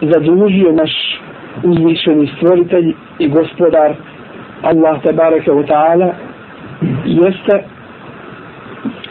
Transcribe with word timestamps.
zadužio 0.00 0.72
naš 0.72 1.20
uzvišeni 1.62 2.30
stvoritelj 2.36 2.94
i 3.18 3.28
gospodar 3.28 3.94
Allah 4.62 5.02
tabaraka 5.02 5.52
wa 5.52 5.66
ta'ala 5.66 6.12
jeste 7.04 7.64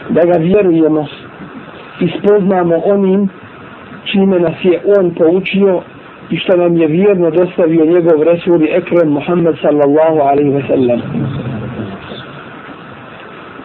da 0.08 0.20
ga 0.20 0.38
vjerujemo 0.38 1.06
i 2.00 2.08
spoznamo 2.18 2.76
onim 2.84 3.28
čime 4.04 4.40
nas 4.40 4.54
je 4.62 4.80
on 4.98 5.14
poučio 5.14 5.82
i 6.30 6.36
što 6.36 6.56
nam 6.56 6.76
je 6.76 6.86
vjerno 6.86 7.30
dostavio 7.30 7.84
njegov 7.84 8.22
resul 8.22 8.62
i 8.62 8.68
ekrem 8.72 9.08
Muhammed 9.12 9.54
sallallahu 9.62 10.18
alaihi 10.20 10.50
ve 10.50 10.62
sellem. 10.68 11.00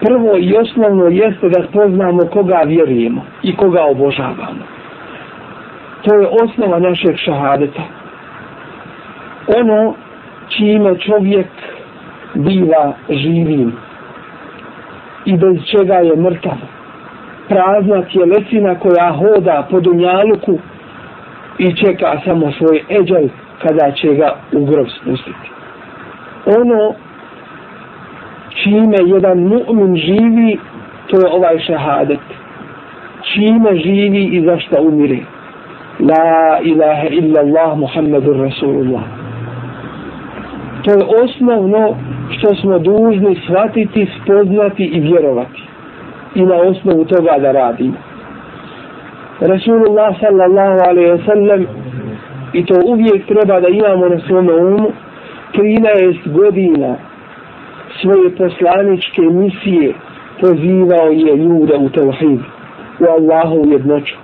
Prvo 0.01 0.37
i 0.37 0.57
osnovno 0.57 1.05
jeste 1.05 1.49
da 1.49 1.67
spoznamo 1.67 2.19
koga 2.33 2.61
vjerujemo 2.65 3.21
i 3.43 3.55
koga 3.55 3.83
obožavamo. 3.83 4.78
To 6.03 6.15
je 6.15 6.27
osnova 6.43 6.79
našeg 6.79 7.17
šahadeta. 7.17 7.81
Ono 9.57 9.93
čime 10.49 10.99
čovjek 10.99 11.47
biva 12.33 12.93
živim 13.09 13.73
i 15.25 15.37
bez 15.37 15.65
čega 15.65 15.93
je 15.93 16.15
mrtav. 16.15 16.57
Prazna 17.47 18.01
tjelesina 18.01 18.79
koja 18.79 19.11
hoda 19.11 19.67
po 19.71 19.79
dunjaluku 19.79 20.59
i 21.57 21.75
čeka 21.75 22.21
samo 22.25 22.51
svoj 22.51 22.83
eđaj 22.89 23.29
kada 23.61 23.91
će 23.91 24.13
ga 24.13 24.35
u 24.51 24.65
grob 24.65 24.87
spustiti. 25.01 25.49
Ono 26.45 26.93
čime 28.63 28.97
jedan 29.05 29.37
mu'min 29.37 29.95
živi, 29.95 30.59
to 31.07 31.19
je 31.19 31.33
ovaj 31.33 31.59
šahadet. 31.59 32.19
Čime 33.33 33.75
živi 33.75 34.23
i 34.23 34.45
zašto 34.45 34.81
umire. 34.81 35.17
La 35.99 36.59
ilaha 36.63 37.07
illa 37.09 37.39
Allah 37.39 37.77
Muhammadur 37.77 38.37
Rasulullah. 38.37 39.03
To 40.83 40.91
je 40.91 41.23
osnovno 41.23 41.95
što 42.37 42.55
smo 42.55 42.79
dužni 42.79 43.35
shvatiti, 43.45 44.07
spoznati 44.21 44.83
i 44.83 44.99
vjerovati. 44.99 45.63
I 46.35 46.41
na 46.41 46.55
osnovu 46.55 47.05
toga 47.05 47.37
da 47.39 47.51
radimo. 47.51 47.97
Rasulullah 49.41 50.19
sallallahu 50.19 50.79
alaihi 50.89 51.11
wa 51.11 51.25
sallam 51.25 51.65
i 52.53 52.65
to 52.65 52.75
uvijek 52.85 53.27
treba 53.27 53.59
da 53.59 53.67
imamo 53.67 54.09
na 54.09 54.19
svome 54.27 54.53
umu 54.53 54.91
13 55.53 56.31
godina 56.31 56.95
svoje 58.01 58.35
poslaničke 58.35 59.21
misije 59.21 59.93
pozivao 60.41 61.09
je 61.09 61.35
ljude 61.35 61.77
u 61.77 61.89
tevhid 61.89 62.39
u 62.99 63.05
Allahu 63.05 63.71
jednoću 63.71 64.15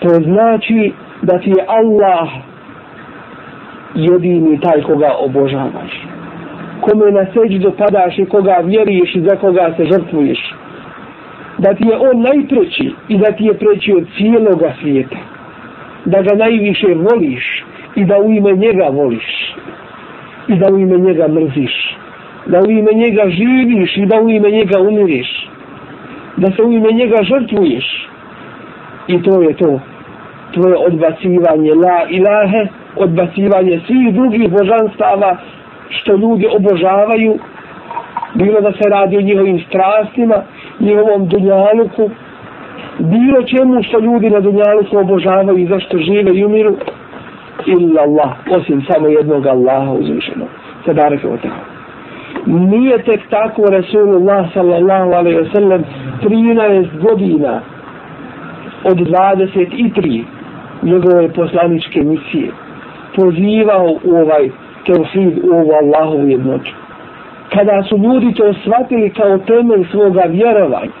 to 0.00 0.08
znači 0.08 0.92
da 1.22 1.38
ti 1.38 1.50
je 1.50 1.64
Allah 1.68 2.28
jedini 3.94 4.60
taj 4.60 4.82
koga 4.82 5.12
obožavaš. 5.18 5.92
Kome 6.80 7.10
na 7.10 7.26
seđu 7.32 7.70
padaš 7.78 8.18
i 8.18 8.24
koga 8.24 8.62
vjeruješ 8.64 9.14
i 9.14 9.20
za 9.20 9.36
koga 9.36 9.74
se 9.76 9.84
žrtvuješ. 9.84 10.54
Da 11.58 11.74
ti 11.74 11.84
je 11.84 11.96
on 11.96 12.22
najpreći 12.22 12.92
i 13.08 13.18
da 13.18 13.32
ti 13.32 13.44
je 13.44 13.54
preći 13.54 13.92
od 13.92 14.06
cijeloga 14.16 14.74
svijeta. 14.80 15.18
Da 16.04 16.22
ga 16.22 16.34
najviše 16.34 16.86
voliš 16.86 17.64
i 17.94 18.04
da 18.04 18.18
u 18.18 18.30
ime 18.30 18.52
njega 18.52 18.88
voliš. 18.92 19.54
I 20.48 20.56
da 20.56 20.74
u 20.74 20.78
ime 20.78 20.98
njega 20.98 21.28
mrziš. 21.28 21.96
Da 22.46 22.60
u 22.60 22.70
ime 22.70 22.92
njega 22.92 23.22
živiš 23.28 23.96
i 23.96 24.06
da 24.06 24.20
u 24.20 24.30
ime 24.30 24.50
njega 24.50 24.80
umiriš. 24.80 25.48
Da 26.36 26.50
se 26.50 26.62
u 26.62 26.72
ime 26.72 26.92
njega 26.92 27.16
žrtvuješ. 27.22 28.08
I 29.08 29.22
to 29.22 29.42
je 29.42 29.54
to 29.56 29.80
tvoje 30.54 30.76
odbacivanje 30.76 31.74
la 31.74 31.98
ilahe 32.08 32.66
odbacivanje 32.96 33.80
svih 33.86 34.14
drugih 34.14 34.50
božanstava 34.50 35.36
što 35.88 36.16
ljudi 36.16 36.46
obožavaju 36.56 37.38
bilo 38.34 38.60
da 38.60 38.72
se 38.72 38.88
radi 38.88 39.16
o 39.16 39.20
njihovim 39.20 39.60
strastima 39.68 40.42
njihovom 40.80 41.28
dunjaluku 41.28 42.10
bilo 42.98 43.42
čemu 43.42 43.82
što 43.82 43.98
ljudi 43.98 44.30
na 44.30 44.40
dunjaluku 44.40 44.98
obožavaju 44.98 45.58
i 45.58 45.66
zašto 45.66 45.98
žive 45.98 46.30
i 46.34 46.44
umiru 46.44 46.76
illa 47.66 48.02
Allah 48.02 48.30
osim 48.50 48.82
samo 48.90 49.08
jednog 49.08 49.46
Allaha 49.46 49.92
uzvišenog. 49.92 50.48
Tabaraka 50.86 51.28
wa 51.28 51.36
ta'ala. 51.42 51.80
Nije 52.46 53.02
tek 53.02 53.20
tako 53.30 53.62
Rasulullah 53.70 54.52
sallallahu 54.54 55.10
alaihi 55.12 55.38
wa 55.38 55.52
sallam 55.52 55.84
13 56.22 57.00
godina 57.00 57.60
od 58.84 58.96
23 58.96 60.24
njegove 60.82 61.32
poslaničke 61.32 62.00
misije 62.00 62.50
pozivao 63.16 63.86
u 64.04 64.16
ovaj 64.16 64.50
teofid, 64.86 65.38
u 65.44 65.54
ovu 65.54 65.70
Allahovu 65.82 66.28
jednoću. 66.28 66.72
Kada 67.54 67.82
su 67.82 67.96
ljudi 67.96 68.34
to 68.34 68.52
shvatili 68.54 69.10
kao 69.10 69.38
temelj 69.38 69.84
svoga 69.90 70.22
vjerovanja, 70.28 70.92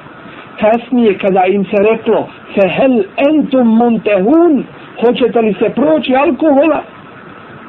kasnije 0.60 1.18
kada 1.18 1.44
im 1.46 1.64
se 1.64 1.76
reklo 1.90 2.28
se 2.54 2.68
hel 2.68 3.02
entum 3.30 3.68
montehun, 3.68 4.64
hoćete 5.00 5.40
li 5.40 5.54
se 5.54 5.68
proći 5.74 6.14
alkohola? 6.14 6.82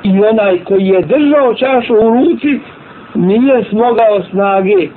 I 0.03 0.19
onaj 0.31 0.59
koji 0.63 0.85
je 0.85 1.01
držao 1.01 1.53
čašu 1.53 1.93
u 1.93 2.09
ruci, 2.09 2.59
nije 3.15 3.63
smogao 3.69 4.23
snage 4.31 4.87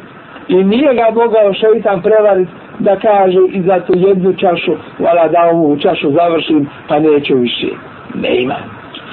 i 0.48 0.64
nije 0.64 0.94
ga 0.94 1.06
mogao 1.14 1.54
šeitan 1.54 2.02
prevariti 2.02 2.50
da 2.78 2.96
kaže 2.96 3.38
i 3.52 3.62
za 3.62 3.80
tu 3.80 3.92
jednu 3.96 4.32
čašu, 4.32 4.72
vala 4.98 5.28
da 5.28 5.50
ovu 5.52 5.76
čašu 5.76 6.10
završim, 6.10 6.68
pa 6.88 6.98
neću 6.98 7.34
više. 7.36 7.66
Ne 8.14 8.42
ima. 8.42 8.56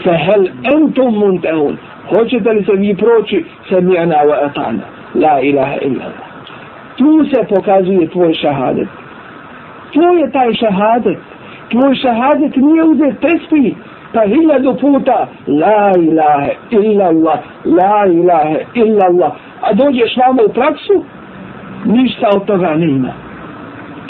Fehel 0.03 0.45
entum 0.75 1.13
muntehun. 1.13 1.77
Hoćete 2.09 2.51
li 2.51 2.63
se 2.65 2.71
vi 2.71 2.95
proći 2.95 3.45
se 3.69 3.81
mijana 3.81 4.15
wa 4.15 4.45
atana? 4.45 4.83
La 5.15 5.41
ilaha 5.41 5.75
illa 5.81 6.11
Tu 6.97 7.25
se 7.25 7.43
pokazuje 7.49 8.07
tvoj 8.07 8.33
šahadet. 8.33 8.87
To 9.93 10.13
je 10.13 10.31
taj 10.31 10.53
šahadet. 10.53 11.17
Tvoj 11.71 11.95
šahadet 11.95 12.55
nije 12.55 12.83
uzet 12.83 13.19
tespi, 13.19 13.75
pa 14.13 14.21
hiljadu 14.27 14.75
puta 14.81 15.27
la 15.47 15.91
ilahe 15.97 16.55
illa 16.69 17.05
Allah, 17.05 17.39
la 17.65 18.05
ilahe 18.05 18.65
illa 18.73 19.05
Allah. 19.09 19.31
A 19.61 19.73
dođeš 19.73 20.17
vama 20.17 20.41
u 20.49 20.53
praksu, 20.53 21.03
ništa 21.85 22.29
od 22.35 22.45
toga 22.45 22.75
nema. 22.75 23.30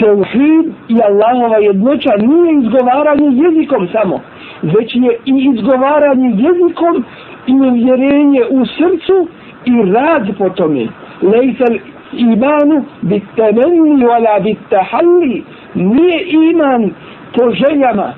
Teuhid 0.02 0.66
i 0.88 0.96
Allahova 1.08 1.58
jednoća 1.58 2.10
nije 2.18 2.52
izgovaranje 2.62 3.28
jezikom 3.44 3.88
samo, 3.92 4.20
već 4.62 4.94
je 4.94 5.12
i 5.24 5.50
izgovaranje 5.54 6.28
jezikom 6.28 7.04
i 7.46 7.52
uvjerenje 7.52 8.42
u 8.50 8.66
srcu 8.66 9.28
i 9.64 9.92
rad 9.92 10.26
po 10.38 10.48
tome. 10.48 10.86
Lejsal 11.22 11.76
imanu 12.12 12.84
bit 13.02 13.22
temenni 13.36 14.04
wala 14.04 14.42
bit 14.42 14.58
tahalli. 14.70 15.44
Nije 15.74 16.18
iman 16.50 16.90
po 17.34 17.50
željama 17.50 18.14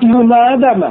i 0.00 0.12
u 0.14 0.24
nadama 0.24 0.90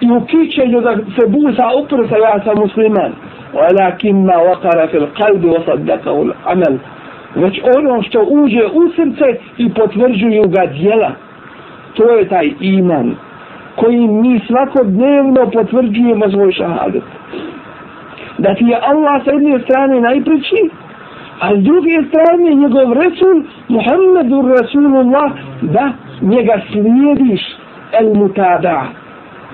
i 0.00 0.10
u 0.10 0.20
kićenju 0.26 0.80
da 0.80 0.96
se 0.96 1.26
busa 1.28 1.66
uprsa 1.82 2.16
ja 2.16 2.44
sam 2.44 2.58
musliman. 2.58 3.12
Walakin 3.54 4.24
ma 4.26 4.36
wakara 4.48 4.88
fil 4.90 5.06
qalbi 5.18 5.48
wa 5.48 5.60
saddaqahu 5.66 6.20
al-amal. 6.24 6.78
Već 7.34 7.60
ono 7.78 8.02
što 8.02 8.24
uđe 8.28 8.64
u 8.66 8.88
srce 8.96 9.40
i 9.58 9.74
potvrđuju 9.74 10.42
ga 10.48 10.66
djela. 10.66 11.10
To 11.94 12.10
je 12.10 12.28
taj 12.28 12.52
iman 12.60 13.14
koji 13.76 14.08
mi 14.08 14.40
svakodnevno 14.46 15.50
potvrđujemo 15.52 16.30
svoj 16.30 16.52
šahadet. 16.52 17.02
Da 18.38 18.54
ti 18.54 18.64
je 18.64 18.78
Allah 18.82 19.24
sa 19.24 19.30
jedne 19.32 19.58
strane 19.58 20.00
najpreći, 20.00 20.70
a 21.40 21.56
s 21.56 21.58
druge 21.58 21.96
strane 22.08 22.54
njegov 22.54 22.92
Resul, 22.92 23.42
Muhammedur 23.68 24.44
Rasulullah, 24.60 25.32
da 25.62 25.92
njega 26.20 26.60
slijediš 26.72 27.40
el 28.00 28.14
mutada. 28.14 28.86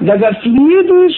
Da 0.00 0.16
ga 0.16 0.31
slijediš 0.42 1.14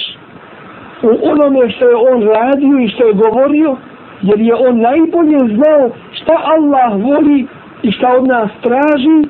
u 1.02 1.30
onome 1.30 1.70
što 1.70 1.88
je 1.88 1.96
on 1.96 2.22
radio 2.22 2.78
i 2.78 2.88
što 2.88 3.06
je 3.06 3.12
govorio, 3.12 3.76
jer 4.22 4.40
je 4.40 4.54
on 4.54 4.80
najbolje 4.80 5.38
znao 5.38 5.90
šta 6.12 6.32
Allah 6.56 7.02
voli 7.02 7.46
i 7.82 7.92
šta 7.92 8.08
od 8.18 8.26
nas 8.26 8.50
traži 8.62 9.28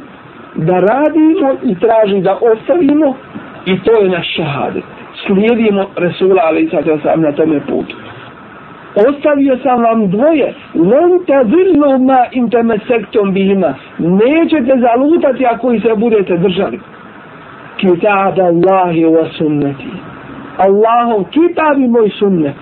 da 0.54 0.80
radimo 0.80 1.50
i 1.62 1.74
traži 1.74 2.20
da 2.20 2.38
ostavimo 2.52 3.14
i 3.66 3.80
to 3.80 3.92
je 4.02 4.08
naš 4.08 4.34
šahadet. 4.36 4.84
Slijedimo 5.26 5.86
Resula 5.96 6.42
ali 6.44 6.68
sada 6.70 6.98
sam 7.02 7.20
na 7.20 7.32
tome 7.32 7.60
putu. 7.60 7.96
Ostavio 9.08 9.56
sam 9.62 9.82
vam 9.82 10.10
dvoje. 10.10 10.54
Len 10.74 11.10
te 11.26 11.38
zirnu 11.44 11.98
ma 11.98 12.24
inteme 12.32 12.78
sektom 12.88 13.32
bihima. 13.32 13.74
Nećete 13.98 14.80
zalutati 14.80 15.46
ako 15.46 15.72
i 15.72 15.80
se 15.80 15.94
budete 15.96 16.36
držali. 16.36 16.80
Kitab 17.76 18.38
Allahi 18.38 19.04
wa 19.04 19.38
sunneti. 19.38 19.90
Allahov 20.56 21.24
kitab 21.24 21.78
i 21.78 21.88
moj 21.88 22.10
sunnet 22.18 22.54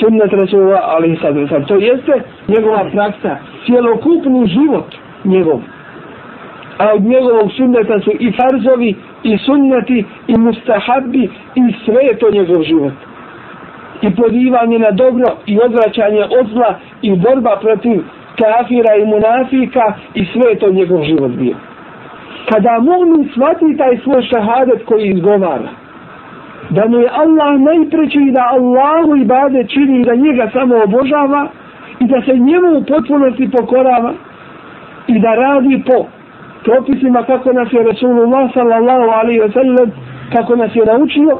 sunnet 0.00 0.32
Rasulullah 0.32 0.80
ali 0.84 1.18
sad 1.22 1.34
sad 1.48 1.66
to 1.66 1.74
jeste 1.74 2.22
njegova 2.48 2.84
praksa 2.92 3.36
cjelokupni 3.66 4.46
život 4.46 4.94
njegov. 5.24 5.60
A 6.78 6.92
od 6.94 7.02
njegovog 7.02 7.52
sunneta 7.56 8.00
su 8.00 8.10
i 8.10 8.32
farzovi 8.32 8.94
i 9.22 9.38
sunneti 9.38 10.04
i 10.26 10.38
mustahabbi 10.38 11.24
i 11.54 11.62
sve 11.84 12.02
je 12.02 12.18
to 12.18 12.30
njegov 12.30 12.62
život. 12.62 12.92
I 14.02 14.14
podivanje 14.14 14.78
na 14.78 14.90
dobro 14.90 15.26
i 15.46 15.58
odvraćanje 15.60 16.22
od 16.40 16.46
zla 16.52 16.78
i 17.02 17.16
borba 17.16 17.58
protiv 17.60 18.00
kafira 18.38 18.94
i 18.96 19.04
munafika 19.04 19.92
i 20.14 20.24
sve 20.32 20.50
je 20.50 20.58
to 20.58 20.72
njegov 20.72 21.04
život 21.04 21.30
bio. 21.30 21.56
Kada 22.48 22.78
mu'min 22.80 23.30
shvati 23.32 23.76
taj 23.76 23.98
svoj 24.04 24.22
šahadet 24.22 24.84
koji 24.84 25.08
izgovara 25.08 25.68
da 26.70 26.88
mu 26.88 26.98
je 26.98 27.08
Allah 27.12 27.60
najpreći 27.60 28.18
i 28.18 28.32
da 28.32 28.42
Allahu 28.52 29.16
i 29.16 29.24
bade 29.24 29.64
čini 29.68 30.00
i 30.00 30.04
da 30.04 30.14
njega 30.14 30.50
samo 30.52 30.74
obožava 30.84 31.48
i 32.00 32.06
da 32.06 32.22
se 32.22 32.32
njemu 32.32 32.78
u 32.78 32.84
potpunosti 32.84 33.50
pokorava 33.50 34.12
i 35.06 35.18
da 35.18 35.34
radi 35.34 35.82
po 35.86 36.06
propisima 36.64 37.22
kako 37.22 37.52
nas 37.52 37.72
je 37.72 37.82
Rasulullah 37.82 38.50
sallallahu 38.54 39.10
alaihi 39.20 39.40
wa 39.40 39.52
sallam 39.52 39.90
kako 40.32 40.56
nas 40.56 40.76
je 40.76 40.84
naučio 40.84 41.38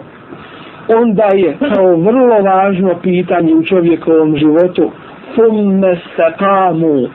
onda 0.88 1.28
je 1.34 1.56
kao 1.74 1.96
vrlo 1.96 2.42
važno 2.42 2.94
pitanje 3.02 3.54
u 3.54 3.62
čovjekovom 3.62 4.36
životu. 4.36 4.90
Fumme 5.34 5.96
stakamu 6.12 7.08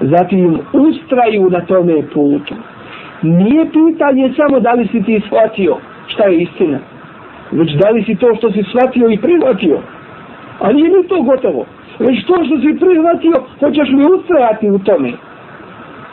zatim 0.00 0.58
ustraju 0.72 1.50
na 1.50 1.60
tome 1.60 2.02
putu. 2.14 2.54
Nije 3.22 3.66
pitanje 3.70 4.32
samo 4.36 4.60
da 4.60 4.72
li 4.72 4.86
si 4.86 5.02
ti 5.02 5.22
shvatio 5.26 5.76
šta 6.06 6.24
je 6.24 6.36
istina 6.38 6.78
već 7.52 7.70
da 7.72 7.90
li 7.90 8.04
si 8.04 8.14
to 8.14 8.34
što 8.34 8.52
si 8.52 8.62
shvatio 8.62 9.08
i 9.10 9.18
prihvatio. 9.18 9.78
A 10.60 10.72
nije 10.72 10.88
ni 10.88 11.08
to 11.08 11.22
gotovo. 11.22 11.66
Već 11.98 12.24
to 12.26 12.34
što 12.46 12.56
si 12.60 12.78
prihvatio, 12.80 13.36
hoćeš 13.60 13.88
li 13.88 14.14
ustrajati 14.14 14.70
u 14.70 14.78
tome? 14.78 15.12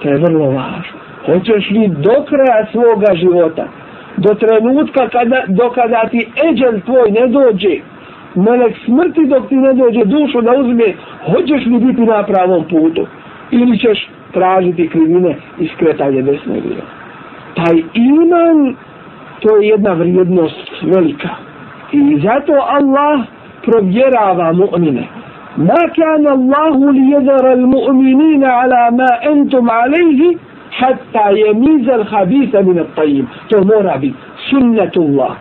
To 0.01 0.09
je 0.09 0.17
vrlo 0.17 0.45
važno. 0.45 0.99
Hoćeš 1.25 1.69
li 1.69 1.87
do 1.87 2.15
kraja 2.29 2.65
svoga 2.71 3.15
života, 3.15 3.67
do 4.17 4.33
trenutka 4.33 5.09
kada, 5.09 5.43
do 5.47 5.69
kada 5.69 6.01
ti 6.11 6.27
eđel 6.49 6.81
tvoj 6.85 7.11
ne 7.11 7.27
dođe, 7.27 7.75
melek 8.35 8.75
smrti 8.85 9.25
dok 9.25 9.49
ti 9.49 9.55
ne 9.55 9.73
dođe 9.73 10.05
dušu 10.05 10.41
da 10.41 10.51
uzme, 10.51 10.93
hoćeš 11.25 11.65
li 11.65 11.79
biti 11.79 12.01
na 12.01 12.23
pravom 12.23 12.63
putu? 12.63 13.07
Ili 13.51 13.79
ćeš 13.79 14.09
tražiti 14.33 14.87
krivine 14.87 15.35
i 15.59 15.67
skretanje 15.67 16.21
desne 16.21 16.53
vire? 16.53 16.81
Taj 17.55 17.75
iman 17.93 18.75
to 19.39 19.57
je 19.57 19.67
jedna 19.67 19.93
vrijednost 19.93 20.71
velika. 20.81 21.29
I 21.91 22.19
zato 22.23 22.53
Allah 22.53 23.21
provjerava 23.65 24.53
mu'mine. 24.53 25.03
Ma 25.57 25.83
kan 25.95 26.27
Allahu 26.27 26.91
li 26.91 27.11
yadhara 27.13 27.51
al-mu'minina 27.51 28.49
ala 28.61 28.91
ma 28.91 29.09
antum 29.31 29.69
alayhi 29.69 30.37
hatta 30.79 31.31
yamiza 31.31 31.93
al-khabitha 31.93 32.61
min 32.61 32.79
at-tayyib. 32.79 33.25
To 33.49 33.63
mora 33.63 33.97
biti 33.97 34.17
sunnatullah. 34.49 35.31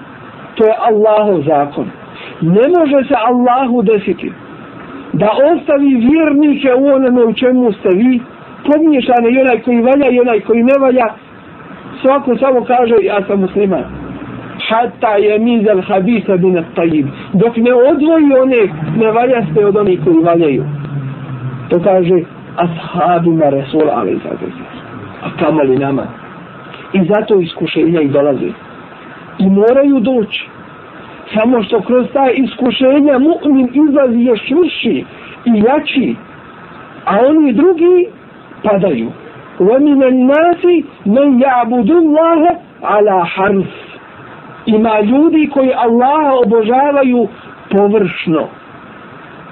To 0.55 0.65
je 0.65 0.75
Allahov 0.91 1.43
zakon. 1.43 1.87
Ne 2.41 2.67
može 2.77 3.09
se 3.09 3.15
Allahu 3.29 3.83
desiti 3.83 4.33
da 5.13 5.29
ostavi 5.53 5.95
vjernike 5.95 6.75
u 6.75 6.87
onome 6.87 7.25
u 7.25 7.33
čemu 7.33 7.73
ste 7.73 7.89
vi 7.89 8.21
pomiješane 8.67 9.31
i 9.31 9.41
onaj 9.41 9.59
koji 9.63 9.81
valja 9.81 10.09
i 10.11 10.21
onaj 10.21 10.41
koji 10.41 10.63
ne 10.63 10.73
valja 10.81 11.07
svako 12.03 12.37
samo 12.37 12.65
kaže 12.65 12.95
ja 13.03 13.23
sam 13.27 13.41
musliman. 13.41 13.85
Hatta 14.69 15.17
je 15.17 15.39
mizal 15.39 15.81
habisa 15.89 16.37
bin 16.37 16.65
tajib 16.75 17.07
dok 17.33 17.57
ne 17.57 17.75
odvoji 17.75 18.33
one 18.43 18.63
nevaljaste 18.97 19.67
od 19.67 19.77
onih 19.77 20.01
koji 20.05 20.17
valjaju. 20.25 20.65
To 21.69 21.81
kaže 21.81 22.23
ashabima 22.57 23.49
Resula 23.49 23.93
ali 23.95 24.21
a 25.23 25.29
kamali 25.39 25.79
nama. 25.79 26.07
I 26.93 27.01
zato 27.05 27.41
iskušenja 27.41 28.01
i 28.01 28.09
dolaze. 28.09 28.51
I 29.39 29.47
moraju 29.51 30.01
doći. 30.01 30.49
Samo 31.35 31.63
što 31.63 31.81
kroz 31.81 32.07
ta 32.13 32.31
iskušenja 32.31 33.19
mu'min 33.19 33.69
izlazi 33.89 34.21
još 34.21 34.41
čvrši 34.49 35.05
i 35.45 35.63
jači. 35.67 36.17
A 37.05 37.19
oni 37.29 37.53
drugi 37.53 38.07
padaju. 38.63 39.11
ومن 39.60 40.04
الناس 40.04 40.66
من 41.06 41.42
يعبد 41.42 41.90
الله 41.92 42.42
على 42.84 43.26
حرف 43.26 43.94
ima 44.66 45.00
ljudi 45.00 45.50
koji 45.50 45.74
Allaha 45.76 46.34
obožavaju 46.46 47.28
površno 47.72 48.48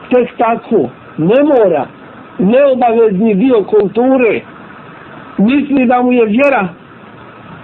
tek 0.10 0.38
tako 0.38 0.90
ne 1.18 1.44
mora 1.44 1.86
neobavezni 2.40 3.36
dio 3.36 3.63
kulture 3.63 4.42
misli 5.38 5.86
da 5.86 6.02
mu 6.02 6.13
je 6.13 6.25
vjera 6.25 6.68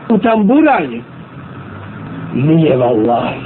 u 0.10 0.18
tamburanje 0.18 1.02
nije 2.34 2.78
vallahi 2.78 3.40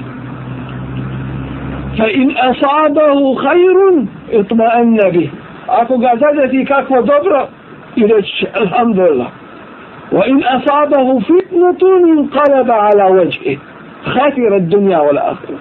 fa 1.97 2.07
in 2.07 2.35
asabahu 2.49 3.35
khairun 3.35 4.07
itma'anna 4.31 5.11
bih 5.11 5.29
ako 5.67 5.97
ga 5.97 6.11
zadeti 6.19 6.65
kako 6.65 7.01
dobro 7.01 7.47
i 7.96 8.06
reći 8.06 8.46
alhamdulillah. 8.54 9.26
Wa 10.12 10.26
in 10.26 10.42
asabahu 10.56 11.20
fitnatun 11.20 12.08
inqalaba 12.08 12.74
ala 12.74 13.04
wajhi 13.16 13.58
khasira 14.04 14.56
ad-dunya 14.56 14.98
wal 14.98 15.18
akhirah. 15.18 15.60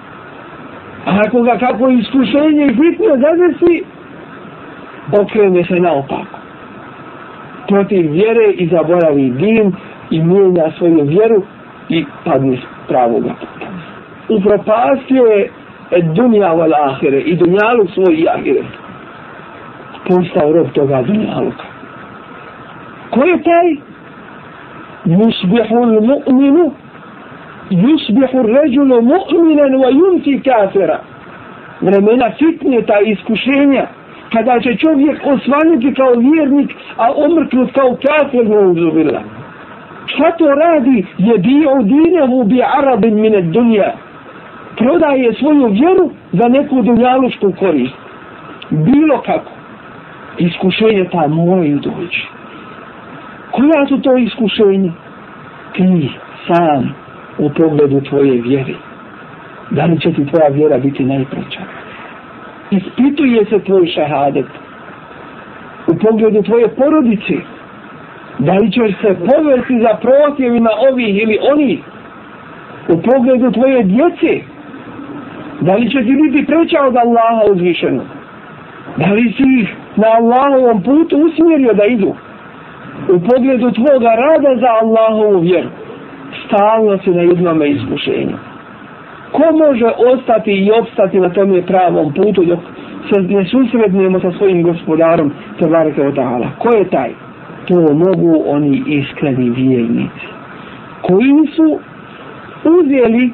Ako 1.06 1.42
ga 1.42 1.58
kako 1.58 1.88
iskušenje 1.88 2.66
i 2.66 2.74
fitne 2.74 3.12
zadesi 3.24 3.84
okrene 5.20 5.64
se 5.64 5.74
naopako. 5.74 6.38
Protiv 7.68 8.12
vjere 8.12 8.52
i 8.52 8.68
zaboravi 8.68 9.30
din 9.30 9.72
i 10.10 10.22
mijenja 10.22 10.70
svoju 10.78 11.04
vjeru 11.04 11.42
i 11.88 12.04
padne 12.24 12.56
s 12.56 12.88
pravoga 12.88 13.34
puta. 13.40 13.66
Upropastio 14.28 15.24
je 15.24 15.50
dunja 16.02 16.48
wal 16.48 16.72
ahire 16.86 17.20
i 17.20 17.36
dunjalu 17.36 17.86
svoj 17.94 18.14
i 18.14 18.28
ahire 18.28 18.62
postao 20.08 20.52
rob 20.52 20.66
toga 20.74 21.02
dunjaluka 21.02 21.75
ko 23.10 23.24
je 23.24 23.42
taj? 23.42 23.68
Yusbihu 25.04 25.82
l-mu'minu 25.82 26.70
Yusbihu 27.70 28.42
ređulu 28.42 29.02
mu'minan 29.02 29.72
wa 29.82 29.90
yunti 29.90 30.42
kafira. 30.42 30.98
Vremena 31.80 32.30
fitneta 32.38 33.00
i 33.00 33.10
iskušenja. 33.10 33.86
Kada 34.32 34.60
će 34.60 34.76
čovjek 34.76 35.20
osvanuti 35.24 35.94
kao 35.94 36.12
vjernik 36.12 36.70
a 36.96 37.12
omrknut 37.16 37.72
kao 37.72 37.96
kafir 38.06 38.48
ne 38.50 38.58
uzubila 38.58 39.22
šta 40.06 40.30
to 40.30 40.46
radi? 40.46 41.04
Je 41.18 41.38
bio 41.38 41.82
dinehu 41.82 42.44
bi 42.44 42.62
arabin 42.62 43.20
mine 43.20 43.42
dunja 43.42 43.92
prodaje 44.76 45.34
svoju 45.34 45.66
vjeru 45.66 46.10
za 46.32 46.48
neku 46.48 46.82
dunjalušku 46.82 47.52
korist. 47.58 47.94
Bilo 48.70 49.22
kako. 49.26 49.52
Iskušenje 50.38 51.04
ta 51.12 51.26
moraju 51.28 51.78
doći 51.78 52.26
koja 53.50 53.86
su 53.88 54.00
to 54.00 54.16
iskušenja? 54.16 54.92
Ti 55.72 56.10
sam 56.46 56.94
u 57.38 57.50
pogledu 57.50 58.00
tvoje 58.00 58.42
vjere. 58.42 58.74
Da 59.70 59.84
li 59.84 60.00
će 60.00 60.12
ti 60.12 60.26
tvoja 60.26 60.48
vjera 60.48 60.78
biti 60.78 61.04
najpreća? 61.04 61.60
Ispituje 62.70 63.44
se 63.44 63.58
tvoj 63.58 63.86
šahadet 63.86 64.46
u 65.86 65.94
pogledu 65.94 66.42
tvoje 66.42 66.68
porodice. 66.68 67.34
Da 68.38 68.52
li 68.52 68.72
ćeš 68.72 69.00
se 69.00 69.16
povesti 69.26 69.80
za 69.80 69.96
protjevima 70.02 70.70
ovih 70.90 71.22
ili 71.22 71.38
onih? 71.52 71.80
u 72.88 73.02
pogledu 73.02 73.50
tvoje 73.50 73.82
djece, 73.82 74.40
da 75.60 75.74
li 75.74 75.90
će 75.90 75.98
ti 75.98 76.16
biti 76.22 76.46
preća 76.46 76.78
od 76.86 76.96
Allaha 76.96 77.42
uzvišenog? 77.52 78.06
Da 78.96 79.12
li 79.12 79.32
si 79.36 79.60
ih 79.60 79.68
na 79.96 80.06
Allahovom 80.06 80.82
putu 80.82 81.16
usmjerio 81.16 81.72
da 81.72 81.84
idu? 81.84 82.14
U 83.08 83.20
pogledu 83.20 83.70
tvoga 83.70 84.08
rada 84.08 84.56
za 84.60 84.68
Allahovu 84.82 85.40
vjeru, 85.40 85.68
stalno 86.46 86.98
si 86.98 87.10
na 87.10 87.22
jednome 87.22 87.70
iskušenju. 87.70 88.36
Ko 89.32 89.56
može 89.56 89.86
ostati 90.12 90.52
i 90.52 90.70
obstati 90.80 91.20
na 91.20 91.28
tome 91.28 91.62
pravom 91.62 92.12
putu 92.12 92.44
dok 92.44 92.58
se 93.12 93.20
ne 93.20 93.44
susrednemo 93.44 94.20
sa 94.20 94.32
svojim 94.32 94.62
gospodarom, 94.62 95.32
Tebareke 95.58 96.02
od 96.02 96.14
Ko 96.58 96.68
je 96.68 96.90
taj? 96.90 97.10
To 97.68 97.94
mogu 97.94 98.42
oni 98.46 98.82
iskreni 98.86 99.50
vjernici. 99.50 100.26
Koji 101.02 101.46
su 101.56 101.78
uzeli 102.64 103.32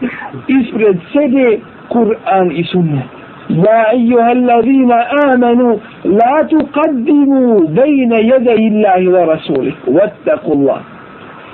ispred 0.49 0.97
sebe 1.12 1.59
Kur'an 1.88 2.52
i 2.52 2.64
sunnet. 2.64 3.22
يا 3.53 3.91
أيها 3.91 4.33
الذين 4.33 4.93
آمنوا 5.33 5.77
لا 6.05 6.49
تقدموا 6.51 7.61
بين 7.61 8.13
يدي 8.13 8.69
الله 8.69 9.11
ورسوله 9.11 9.73
واتقوا 9.87 10.55
الله 10.55 10.81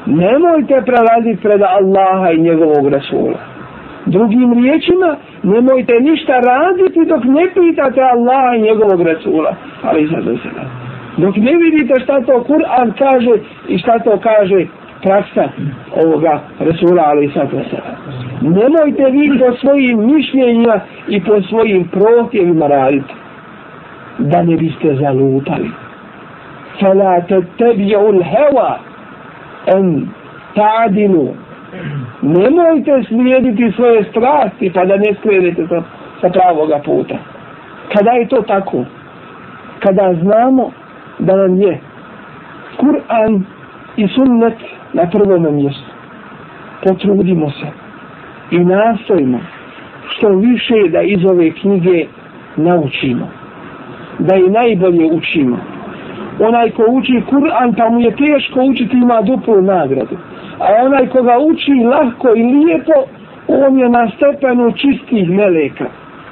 Nemojte 0.06 0.82
prelaziti 0.88 1.42
pred 1.42 1.62
Allaha 1.62 2.32
i 2.32 2.38
njegovog 2.38 2.88
rasula. 2.88 3.38
Drugim 4.06 4.52
riječima, 4.52 5.16
nemojte 5.42 6.00
ništa 6.00 6.32
raditi 6.32 7.04
dok 7.04 7.24
ne 7.24 7.46
pitate 7.54 8.00
Allaha 8.00 8.54
i 8.54 8.62
njegovog 8.62 9.00
rasula. 9.00 9.54
Ali 9.82 10.08
sad 10.08 10.24
se 10.24 10.48
Dok 11.16 11.36
ne 11.36 11.52
vidite 11.56 12.00
šta 12.04 12.20
to 12.20 12.44
Kur'an 12.44 12.92
kaže 12.98 13.34
i 13.68 13.78
šta 13.78 13.98
to 13.98 14.18
kaže 14.18 14.66
praksa 15.02 15.48
ovoga 15.96 16.40
Resula 16.58 17.02
ali 17.06 17.30
sad 17.34 17.48
Nemojte 18.40 19.10
vi 19.10 19.38
po 19.38 19.56
svojim 19.56 20.14
mišljenjima 20.14 20.80
i 21.08 21.24
po 21.24 21.42
svojim 21.42 21.88
prohtjevima 21.88 22.66
raditi 22.66 23.14
da 24.18 24.42
ne 24.42 24.56
biste 24.56 24.94
zalutali. 24.94 25.70
Fala 26.80 27.20
te 27.20 27.42
tebi'u 27.58 28.12
l'hewa 28.12 28.78
en 29.66 30.08
ta'dinu. 30.54 31.34
Nemojte 32.22 33.02
slijediti 33.08 33.72
svoje 33.72 34.04
strasti 34.10 34.70
pa 34.74 34.84
da 34.84 34.96
ne 34.96 35.14
skrenete 35.20 35.66
sa, 35.68 35.82
sa 36.20 36.28
pravoga 36.28 36.78
puta. 36.84 37.14
Kada 37.96 38.10
je 38.10 38.28
to 38.28 38.42
tako? 38.42 38.84
Kada 39.78 40.14
znamo 40.22 40.70
da 41.18 41.36
nam 41.36 41.62
je 41.62 41.80
Kur'an 42.76 43.44
i 43.96 44.08
sunnet 44.08 44.58
na 44.92 45.10
prvom 45.10 45.54
mjestu. 45.56 45.90
Potrudimo 46.84 47.50
se 47.50 47.66
i 48.50 48.58
nastojimo 48.58 49.40
što 50.08 50.28
više 50.28 50.88
da 50.92 51.02
iz 51.02 51.24
ove 51.24 51.50
knjige 51.50 52.06
naučimo. 52.56 53.28
Da 54.18 54.36
i 54.36 54.50
najbolje 54.50 55.04
učimo. 55.12 55.58
Onaj 56.40 56.70
ko 56.70 56.82
uči 56.88 57.22
Kur'an 57.30 57.74
pa 57.76 57.90
mu 57.90 58.00
je 58.00 58.16
teško 58.16 58.60
učiti 58.62 58.96
ima 58.96 59.22
duplu 59.22 59.62
nagradu. 59.62 60.16
A 60.58 60.84
onaj 60.84 61.06
ko 61.06 61.22
ga 61.22 61.38
uči 61.38 61.72
lahko 61.72 62.28
i 62.36 62.42
lijepo 62.42 62.92
on 63.48 63.78
je 63.78 63.88
na 63.88 64.10
stepenu 64.16 64.72
čistih 64.72 65.30
meleka. 65.30 65.86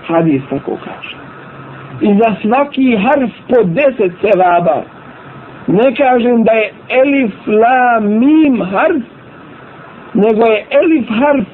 Hadis 0.07 0.43
tako 0.51 0.79
kaže. 0.85 1.17
I 2.01 2.19
za 2.19 2.35
svaki 2.43 2.97
harf 2.97 3.31
po 3.49 3.63
deset 3.65 4.13
sevaba. 4.21 4.83
Ne 5.67 5.95
kažem 5.95 6.45
da 6.45 6.53
je 6.53 6.73
elif, 6.89 7.33
la, 7.47 8.01
mim 8.01 8.61
harf, 8.61 9.03
nego 10.15 10.47
je 10.47 10.67
elif 10.71 11.09
harf, 11.09 11.47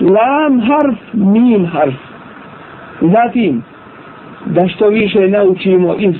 lam 0.00 0.60
harf, 0.60 0.98
mim 1.12 1.66
harf. 1.66 1.94
Zatim, 3.00 3.62
da 4.46 4.68
što 4.68 4.88
više 4.88 5.28
naučimo 5.28 5.94
iz 5.98 6.14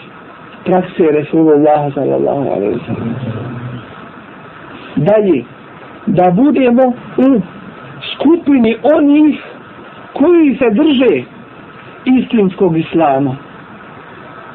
prakse 0.65 1.05
Resulullah 1.13 1.95
sallallahu 1.95 2.51
alaihi 2.51 2.79
sallam. 2.87 3.15
Dalje, 4.97 5.45
da 6.07 6.31
budemo 6.31 6.93
u 7.17 7.41
skupini 8.15 8.77
onih 8.83 9.41
koji 10.13 10.57
se 10.57 10.71
drže 10.71 11.25
istinskog 12.05 12.79
islama. 12.79 13.37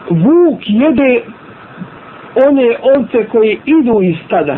Vuk 0.09 0.59
jede 0.65 1.21
one 2.35 2.77
ovce 2.95 3.27
koje 3.31 3.57
idu 3.65 4.01
iz 4.01 4.15
stada. 4.25 4.57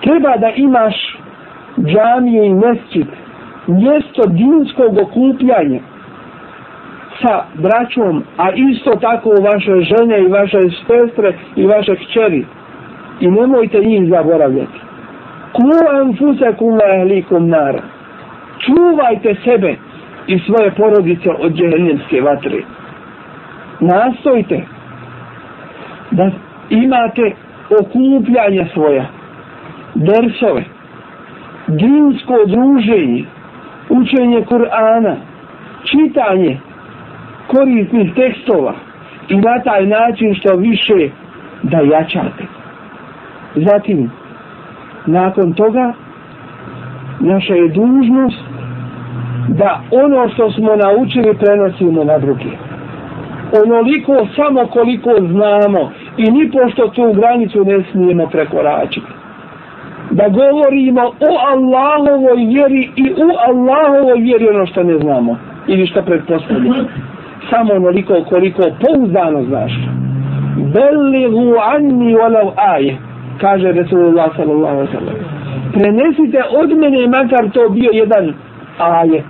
Treba 0.00 0.36
da 0.36 0.50
imaš 0.56 1.16
džamije 1.78 2.46
i 2.46 2.54
mesčit, 2.54 3.08
mjesto 3.66 4.22
dinskog 4.26 4.98
okupljanja 4.98 5.80
sa 7.22 7.44
braćom, 7.54 8.22
a 8.36 8.52
isto 8.52 8.90
tako 8.90 9.30
vaše 9.30 9.80
žene 9.80 10.20
i 10.22 10.28
vaše 10.28 10.58
sestre 10.86 11.32
i 11.56 11.66
vaše 11.66 11.96
kćeri. 11.96 12.44
I 13.20 13.30
nemojte 13.30 13.78
njih 13.78 14.10
zaboravljati. 14.10 14.78
Ku 15.52 15.62
anfuse 16.00 16.56
kuma 16.58 16.84
ehlikum 16.94 17.48
nara. 17.48 17.82
Čuvajte 18.64 19.34
sebe 19.44 19.76
i 20.26 20.38
svoje 20.38 20.70
porodice 20.70 21.30
od 21.38 21.52
džehennemske 21.52 22.20
vatre. 22.20 22.62
Nastojte 23.80 24.62
da 26.10 26.30
imate 26.70 27.32
okupljanje 27.80 28.66
svoja, 28.74 29.06
dersove, 29.94 30.64
dinsko 31.68 32.34
druženje, 32.46 33.24
učenje 33.88 34.44
Kur'ana, 34.44 35.16
čitanje 35.84 36.58
korisnih 37.46 38.14
tekstova 38.14 38.74
i 39.28 39.36
na 39.36 39.62
taj 39.64 39.86
način 39.86 40.34
što 40.34 40.56
više 40.56 41.08
da 41.62 41.78
jačate. 41.78 42.44
Zatim, 43.54 44.10
nakon 45.06 45.52
toga, 45.52 45.92
naša 47.20 47.54
je 47.54 47.68
dužnost 47.68 48.38
da 49.48 49.80
ono 49.90 50.28
što 50.28 50.50
smo 50.50 50.76
naučili 50.76 51.38
prenosimo 51.38 52.04
na 52.04 52.18
druge. 52.18 52.50
Onoliko 53.64 54.12
samo 54.36 54.66
koliko 54.66 55.10
znamo 55.20 55.92
i 56.18 56.30
ni 56.30 56.50
pošto 56.50 56.88
tu 56.88 57.12
granicu 57.12 57.64
ne 57.64 57.84
smijemo 57.92 58.26
prekoračiti. 58.26 59.06
Da 60.10 60.28
govorimo 60.28 61.00
o 61.00 61.30
Allahovoj 61.52 62.36
vjeri 62.36 62.90
i 62.96 63.12
u 63.12 63.28
Allahovoj 63.48 64.20
vjeri 64.20 64.48
ono 64.48 64.66
što 64.66 64.82
ne 64.82 64.98
znamo 64.98 65.38
ili 65.66 65.86
što 65.86 66.02
pretpostavljamo. 66.02 66.74
Samo 67.50 67.74
onoliko 67.74 68.24
koliko 68.28 68.62
pouzdano 68.62 69.44
znaš. 69.44 69.72
Belihu 70.56 71.54
anni 71.74 72.14
walau 72.14 72.52
aje, 72.56 72.96
kaže 73.40 73.72
Resulullah 73.72 74.36
sallallahu 74.36 74.86
sallam. 74.92 75.14
Prenesite 75.72 76.42
od 76.60 76.78
mene 76.78 77.06
makar 77.06 77.50
to 77.52 77.68
bio 77.68 77.90
jedan 77.92 78.34
ajet. 78.78 79.24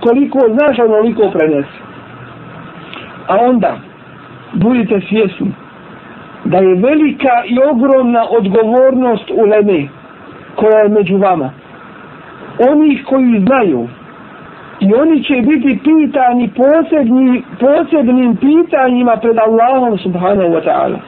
Koliko 0.00 0.38
znaš, 0.38 0.78
onoliko 0.78 1.30
prenesi. 1.30 1.78
A 3.26 3.36
onda, 3.36 3.76
budite 4.52 5.00
svjesni, 5.08 5.52
da 6.44 6.58
je 6.58 6.74
velika 6.74 7.34
i 7.46 7.58
ogromna 7.70 8.24
odgovornost 8.30 9.30
u 9.30 9.42
leme 9.44 9.88
koja 10.54 10.78
je 10.78 10.88
među 10.88 11.16
vama. 11.16 11.50
Onih 12.70 13.04
koji 13.04 13.44
znaju 13.46 13.88
i 14.80 14.94
oni 14.94 15.24
će 15.24 15.34
biti 15.34 15.78
pitani 15.84 16.50
posebni, 16.56 17.42
posebnim 17.60 18.36
pitanjima 18.36 19.16
pred 19.16 19.38
Allahom 19.38 19.98
subhanahu 19.98 20.50
wa 20.56 20.62
ta'ala. 20.64 20.98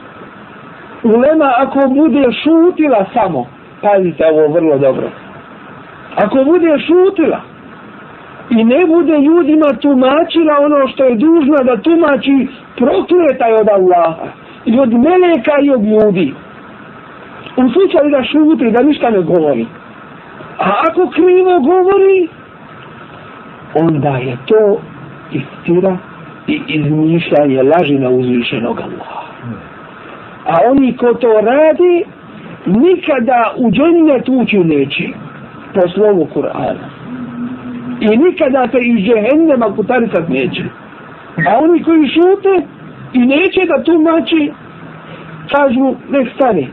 Ulema 1.03 1.53
ako 1.57 1.79
bude 1.89 2.23
šutila 2.43 3.05
samo, 3.13 3.47
pazite 3.81 4.25
ovo 4.31 4.53
vrlo 4.53 4.77
dobro, 4.77 5.09
ako 6.15 6.43
bude 6.43 6.79
šutila 6.87 7.41
i 8.49 8.63
ne 8.63 8.85
bude 8.87 9.17
ljudima 9.17 9.69
tumačila 9.81 10.53
ono 10.65 10.87
što 10.87 11.03
je 11.03 11.15
dužna 11.15 11.57
da 11.63 11.81
tumači 11.81 12.47
prokleta 12.77 13.45
je 13.45 13.55
od 13.55 13.69
Allaha, 13.69 14.27
i 14.65 14.79
od 14.79 14.93
meleka 14.93 15.55
i 15.61 15.69
od 15.69 15.83
ljudi. 15.83 16.33
U 17.57 17.69
slučaju 17.69 18.09
da 18.11 18.23
šuti, 18.23 18.71
da 18.71 18.83
ništa 18.83 19.09
ne 19.09 19.21
govori. 19.21 19.65
A 20.59 20.71
ako 20.89 21.09
krivo 21.09 21.59
govori, 21.59 22.27
onda 23.75 24.17
je 24.17 24.37
to 24.45 24.81
istira 25.31 25.97
i 26.47 26.61
izmišljanje 26.67 27.63
laži 27.63 27.99
na 27.99 28.09
uzvišenog 28.09 28.79
Allaha. 28.79 29.23
A 30.45 30.53
oni 30.71 30.97
ko 30.97 31.13
to 31.13 31.27
radi, 31.27 32.05
nikada 32.65 33.53
u 33.57 33.71
džennet 33.71 34.29
ući 34.29 34.57
neće 34.57 35.07
po 35.73 35.87
slovu 35.87 36.27
Kur'ana. 36.35 36.87
I 37.99 38.17
nikada 38.17 38.67
se 38.71 38.77
iz 38.81 39.05
džehennema 39.05 39.75
kutaricat 39.75 40.29
neće. 40.29 40.63
A 41.47 41.59
oni 41.63 41.83
koji 41.83 42.07
šute, 42.07 42.67
i 43.13 43.19
neće 43.19 43.61
da 43.67 43.83
tumači 43.83 44.51
kažu 45.51 45.95
nek 46.09 46.27
stane 46.35 46.67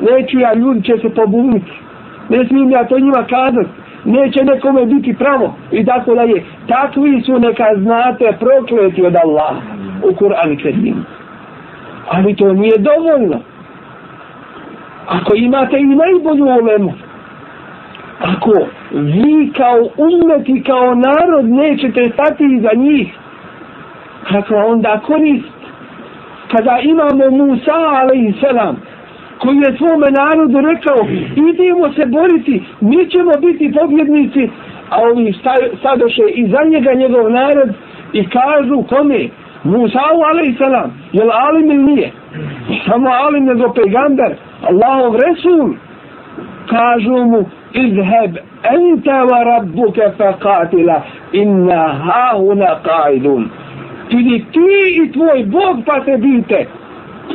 neću 0.00 0.38
ja 0.38 0.54
ljudi 0.54 0.82
će 0.82 0.92
se 1.02 1.14
pobuniti 1.14 1.72
ne 2.28 2.46
smijem 2.46 2.70
ja 2.70 2.84
to 2.84 2.98
njima 2.98 3.24
kazati, 3.30 3.70
neće 4.04 4.44
nekome 4.44 4.86
biti 4.86 5.16
pravo 5.18 5.54
i 5.72 5.84
tako 5.84 6.14
da 6.14 6.22
je. 6.22 6.44
Takvi 6.68 7.22
su 7.22 7.38
neka 7.38 7.64
znate 7.76 8.36
prokleti 8.40 9.02
od 9.02 9.16
Allaha 9.16 9.60
u 10.02 10.14
Kur'an 10.14 10.62
Kerimu. 10.62 11.02
Ali 12.10 12.36
to 12.36 12.52
nije 12.52 12.78
dovoljno. 12.78 13.40
Ako 15.06 15.34
imate 15.34 15.78
i 15.78 15.84
najbolju 15.84 16.44
ulemu, 16.44 16.92
ako 18.20 18.52
vi 18.92 19.52
kao 19.56 19.80
umet 19.96 20.48
i 20.48 20.62
kao 20.62 20.94
narod 20.94 21.44
nećete 21.44 22.10
stati 22.14 22.44
iza 22.58 22.70
njih, 22.76 23.08
kako 24.22 24.54
onda 24.54 25.00
korist 25.06 25.58
pa 26.50 26.56
kada 26.56 26.78
imamo 26.82 27.30
Musa 27.30 27.72
a.s. 27.72 28.42
koji 29.38 29.56
je 29.56 29.76
svome 29.78 30.10
narodu 30.10 30.60
rekao 30.60 31.00
idemo 31.36 31.92
se 31.92 32.06
boriti, 32.06 32.64
mi 32.80 33.10
ćemo 33.10 33.32
biti 33.46 33.74
pobjednici 33.80 34.50
a 34.90 34.96
oni 35.12 35.34
sadoše 35.82 36.22
i 36.34 36.48
za 36.48 36.68
njega 36.70 36.92
njegov 36.94 37.30
narod 37.30 37.70
i 38.12 38.28
kažu 38.28 38.82
kome 38.82 39.28
Musa 39.64 39.98
a.s. 39.98 40.60
je 41.12 41.24
li 41.24 41.30
alim 41.48 41.70
ili 41.70 41.84
nije 41.84 42.10
samo 42.86 43.08
alim 43.26 43.44
nego 43.44 43.72
pegamber 43.72 44.36
Allahov 44.62 45.16
Resul 45.16 45.74
kažu 46.70 47.24
mu 47.24 47.44
izheb 47.72 48.36
ente 48.74 49.10
wa 49.30 49.44
rabbuke 49.44 50.02
faqatila 50.18 51.02
inna 51.32 51.82
hauna 52.04 52.80
qaidun 52.84 53.48
ili 54.10 54.44
ti 54.52 55.02
i 55.02 55.12
tvoj 55.12 55.44
Bog 55.44 55.84
pa 55.86 56.04
se 56.04 56.16
bite. 56.16 56.66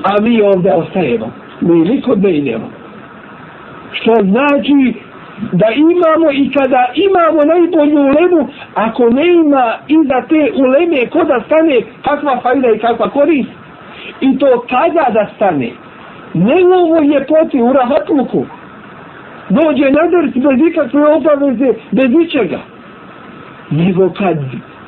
A 0.03 0.21
mi 0.21 0.41
ovdje 0.41 0.73
ostajemo. 0.73 1.31
Mi 1.61 1.79
nikud 1.79 2.23
ne 2.23 2.37
idemo. 2.37 2.69
Što 3.91 4.13
znači 4.23 4.93
da 5.51 5.67
imamo 5.75 6.31
i 6.31 6.51
kada 6.51 6.87
imamo 6.95 7.39
najbolju 7.45 7.99
ulemu 8.01 8.47
ako 8.73 9.09
ne 9.09 9.33
ima 9.33 9.77
iza 9.87 10.21
te 10.29 10.51
uleme 10.55 11.09
ko 11.09 11.23
da 11.23 11.41
stane 11.45 11.77
kakva 12.03 12.39
fajda 12.41 12.67
i 12.75 12.79
kakva 12.79 13.09
korist? 13.09 13.49
I 14.21 14.37
to 14.37 14.65
kada 14.69 15.09
da 15.13 15.29
stane? 15.35 15.71
Ne 16.33 16.55
u 16.65 16.71
ovoj 16.73 17.07
ljepoti 17.07 17.61
u 17.61 17.73
rahatluku 17.73 18.45
dođe 19.49 19.91
na 19.91 20.03
drst 20.11 20.37
bez 20.37 20.67
ikakve 20.67 21.15
obaveze 21.15 21.73
bez 21.91 22.09
ničega. 22.09 22.59
Nego 23.71 24.09
kad 24.09 24.37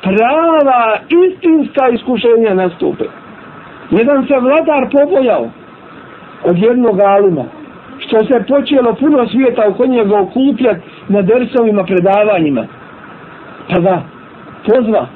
prava 0.06 0.98
istinska 1.24 1.88
iskušenja 1.88 2.54
nastupe 2.54 3.04
jedan 3.90 4.26
se 4.26 4.34
vladar 4.38 4.88
pobojao 4.92 5.50
od 6.44 6.58
jednog 6.58 7.00
alima 7.00 7.44
što 7.98 8.24
se 8.24 8.44
počelo 8.48 8.94
puno 8.94 9.28
svijeta 9.28 9.68
oko 9.68 9.86
njega 9.86 10.18
okupljati 10.20 10.80
na 11.08 11.22
dersovima 11.22 11.84
predavanjima 11.84 12.66
pa 13.68 13.80
da 13.80 14.02
pozva 14.66 15.06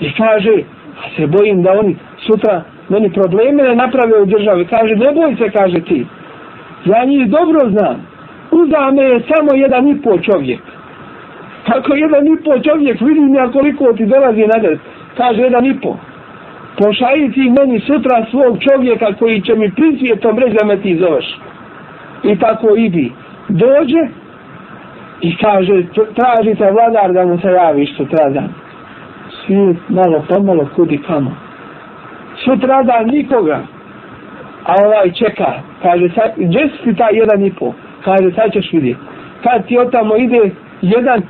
i 0.00 0.12
kaže 0.12 0.62
a 1.04 1.16
se 1.16 1.26
bojim 1.26 1.62
da 1.62 1.72
oni 1.72 1.96
sutra 2.26 2.62
meni 2.88 3.12
probleme 3.12 3.62
ne 3.62 3.74
naprave 3.74 4.22
u 4.22 4.26
državi. 4.26 4.66
Kaže, 4.66 4.94
ne 4.96 5.12
boj 5.12 5.36
se, 5.36 5.50
kaže 5.50 5.80
ti. 5.80 6.06
Ja 6.84 7.04
njih 7.04 7.30
dobro 7.30 7.70
znam. 7.70 8.06
Uza 8.50 8.90
me 8.90 9.02
je 9.02 9.20
samo 9.20 9.54
jedan 9.54 9.88
i 9.88 10.02
pol 10.02 10.18
čovjek. 10.18 10.60
Ako 11.76 11.94
jedan 11.94 12.26
i 12.26 12.36
po 12.44 12.58
čovjek, 12.58 13.00
vidim 13.00 13.34
ja 13.34 13.50
koliko 13.52 13.92
ti 13.92 14.06
dolazi 14.06 14.46
na 14.46 14.58
des. 14.58 14.78
Kaže, 15.16 15.40
jedan 15.42 15.66
i 15.66 15.80
po. 15.80 15.96
Pošalji 16.78 17.32
ti 17.32 17.52
meni 17.58 17.80
sutra 17.80 18.26
svog 18.30 18.58
čovjeka 18.70 19.12
koji 19.18 19.40
će 19.40 19.54
mi 19.54 19.70
prisvjetom 19.70 20.38
reći 20.38 20.56
da 20.60 20.66
me 20.66 20.76
ti 20.82 20.98
zoveš. 21.00 21.38
I 22.22 22.38
tako 22.38 22.68
idi. 22.76 23.12
Dođe 23.48 24.02
i 25.20 25.36
kaže, 25.36 25.82
tražite 26.14 26.70
vladar 26.70 27.12
da 27.12 27.26
mu 27.26 27.38
se 27.38 27.48
javiš 27.48 27.96
sutra 27.96 28.30
dan. 28.30 28.48
Svijet 29.46 29.76
malo 29.88 30.24
pomalo 30.28 30.68
kudi 30.76 30.98
kamo 30.98 31.48
sutra 32.44 32.82
dan 32.82 33.06
nikoga 33.06 33.60
a 34.64 34.74
ovaj 34.86 35.12
čeka 35.12 35.52
kaže 35.82 36.08
sad, 36.14 36.30
gdje 36.36 36.70
si 36.84 36.96
taj 36.96 37.12
jedan 37.12 37.44
i 37.44 37.52
po? 37.52 37.72
kaže 38.04 38.30
sad 38.34 38.52
ćeš 38.52 38.72
vidjeti 38.72 39.00
kad 39.42 39.66
ti 39.66 39.78
otamo 39.78 40.16
ide 40.16 40.50
jedan 40.82 41.22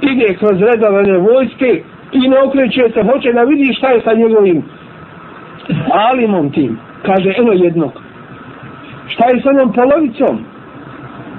ide 0.00 0.34
kroz 0.34 0.60
redovane 0.60 1.18
vojske 1.18 1.82
i 2.12 2.28
ne 2.28 2.42
okreće 2.42 2.90
se 2.94 3.02
hoće 3.02 3.32
da 3.32 3.42
vidi 3.42 3.74
šta 3.74 3.88
je 3.88 4.00
sa 4.00 4.14
njegovim 4.14 4.62
alimom 6.10 6.52
tim 6.52 6.78
kaže 7.02 7.34
eno 7.38 7.52
jednog 7.52 7.92
šta 9.08 9.24
je 9.28 9.42
sa 9.42 9.50
onom 9.50 9.72
polovicom 9.72 10.44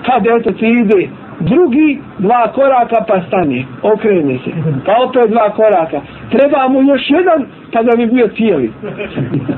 kad 0.06 0.28
eto 0.28 0.52
ti 0.52 0.68
ide 0.68 1.10
drugi 1.40 2.00
dva 2.18 2.52
koraka 2.52 3.06
pa 3.08 3.22
stane, 3.28 3.66
okrene 3.82 4.38
se, 4.38 4.52
pa 4.86 4.94
opet 5.04 5.30
dva 5.30 5.50
koraka. 5.50 6.02
Treba 6.32 6.68
mu 6.68 6.82
još 6.82 7.02
jedan 7.10 7.46
kada 7.74 7.96
bi 7.98 8.06
bio 8.06 8.28
cijeli. 8.28 8.72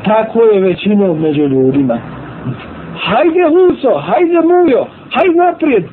Tako 0.05 0.43
je 0.43 0.61
većinom 0.61 1.21
među 1.21 1.41
ljudima. 1.41 1.97
Hajde 2.99 3.43
Huso, 3.49 3.97
hajde 3.97 4.39
Mujo, 4.41 4.85
hajde 5.11 5.35
naprijed. 5.35 5.83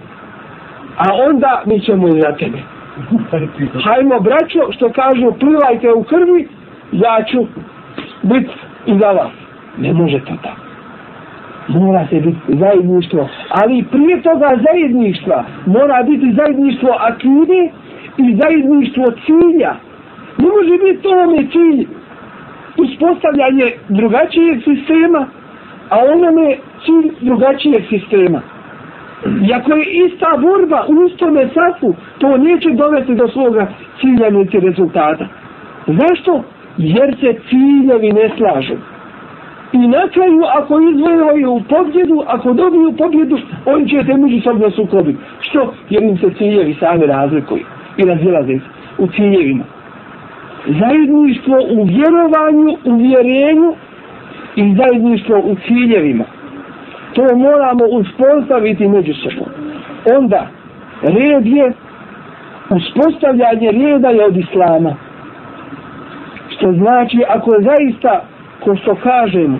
A 0.96 1.04
onda 1.30 1.62
mi 1.66 1.80
ćemo 1.80 2.08
i 2.08 2.20
za 2.20 2.32
tebe. 2.32 2.58
Hajmo 3.84 4.20
braćo, 4.20 4.72
što 4.72 4.92
kažu, 4.92 5.32
plivajte 5.40 5.92
u 5.92 6.02
krvi, 6.02 6.48
ja 6.92 7.24
ću 7.30 7.46
biti 8.22 8.50
i 8.86 8.92
vas. 8.92 9.32
Ne 9.78 9.92
može 9.92 10.18
to 10.18 10.32
tako 10.42 10.68
mora 11.68 12.06
se 12.10 12.20
biti 12.20 12.38
zajedništvo. 12.48 13.28
Ali 13.50 13.84
prije 13.90 14.22
toga 14.22 14.48
zajedništva 14.70 15.44
mora 15.66 16.02
biti 16.02 16.32
zajedništvo 16.32 16.90
akide 17.00 17.70
i 18.16 18.36
zajedništvo 18.42 19.04
cilja. 19.26 19.74
Ne 20.38 20.48
može 20.56 20.74
biti 20.84 21.02
to 21.02 21.10
ome 21.10 21.42
cilj 21.52 21.86
uspostavljanje 22.76 23.72
drugačijeg 23.88 24.56
sistema, 24.64 25.26
a 25.90 25.96
onome 26.14 26.56
cilj 26.84 27.12
drugačijeg 27.20 27.82
sistema. 27.88 28.40
Iako 29.48 29.72
je 29.72 29.84
ista 30.06 30.36
borba 30.36 30.84
u 30.88 31.06
istome 31.06 31.48
safu, 31.54 31.94
to 32.18 32.36
neće 32.36 32.70
dovesti 32.70 33.14
do 33.14 33.28
svoga 33.28 33.66
cilja 34.00 34.30
niti 34.30 34.60
rezultata. 34.60 35.26
Zašto? 35.86 36.42
Jer 36.76 37.16
se 37.20 37.34
ciljevi 37.48 38.12
ne 38.12 38.30
slažu. 38.36 38.74
I 39.72 39.78
na 39.78 40.08
kraju, 40.12 40.42
ako 40.58 40.80
izvojaju 40.80 41.62
pobjedu, 41.68 42.22
ako 42.26 42.52
dobiju 42.52 42.92
pobjedu, 42.98 43.38
oni 43.66 43.88
će 43.88 44.04
se 44.06 44.16
međusobno 44.16 44.70
sukobiti. 44.70 45.18
Što? 45.40 45.74
Jer 45.90 46.02
im 46.02 46.18
se 46.18 46.30
ciljevi 46.38 46.76
sami 46.80 47.06
razlikuju 47.06 47.64
i 47.96 48.04
razilaze 48.04 48.58
u 48.98 49.06
ciljevima. 49.06 49.64
Zajedništvo 50.66 51.58
u 51.70 51.84
vjerovanju, 51.84 52.76
u 52.84 52.96
vjerenju 52.96 53.74
i 54.56 54.74
zajedništvo 54.76 55.38
u 55.38 55.56
ciljevima. 55.66 56.24
To 57.18 57.36
moramo 57.36 57.84
uspostaviti 57.84 58.88
među 58.88 59.12
sobom. 59.14 59.48
Onda, 60.18 60.46
red 61.02 61.46
je 61.46 61.72
uspostavljanje 62.70 63.70
reda 63.70 64.08
je 64.08 64.24
od 64.24 64.36
islama. 64.36 64.94
Što 66.48 66.72
znači, 66.72 67.24
ako 67.28 67.50
zaista 67.50 68.22
ko 68.64 68.76
što 68.76 68.94
kažemo, 68.94 69.58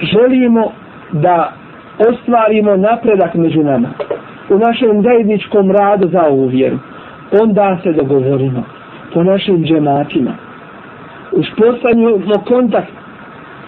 želimo 0.00 0.72
da 1.12 1.52
ostvarimo 2.08 2.76
napredak 2.76 3.34
među 3.34 3.62
nama 3.62 3.88
u 4.50 4.58
našem 4.58 5.02
zajedničkom 5.02 5.70
radu 5.70 6.08
za 6.08 6.22
ovu 6.22 6.46
vjeru, 6.46 6.78
onda 7.42 7.78
se 7.82 7.92
dogovorimo 7.92 8.64
po 9.14 9.22
našim 9.22 9.64
džematima. 9.64 10.30
Uspostavimo 11.32 12.38
kontakt 12.48 12.92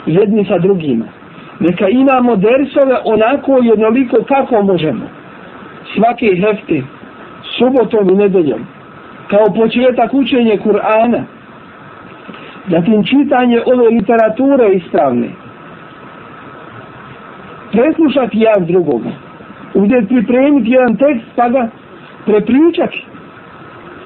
jedni 0.07 0.45
sa 0.45 0.59
drugima. 0.59 1.24
Neka 1.61 1.89
imamo 1.89 2.37
dersove 2.37 2.97
onako 3.05 3.61
i 3.65 3.73
onoliko 3.73 4.17
kako 4.29 4.63
možemo. 4.63 5.05
Svake 5.95 6.27
hefte, 6.27 6.83
subotom 7.59 8.11
i 8.11 8.15
nedeljom, 8.15 8.67
kao 9.31 9.55
početak 9.55 10.15
učenje 10.15 10.59
Kur'ana, 10.65 11.23
Zatim 12.71 13.05
čitanje 13.05 13.61
ove 13.67 13.89
literature 13.89 14.75
ispravne. 14.75 15.29
Preslušati 17.73 18.39
jedan 18.39 18.67
drugoga. 18.67 19.11
Uzeti 19.75 20.07
pripremiti 20.07 20.71
jedan 20.71 20.97
tekst 20.97 21.27
pa 21.37 21.49
ga 21.49 21.69
prepričati. 22.27 23.07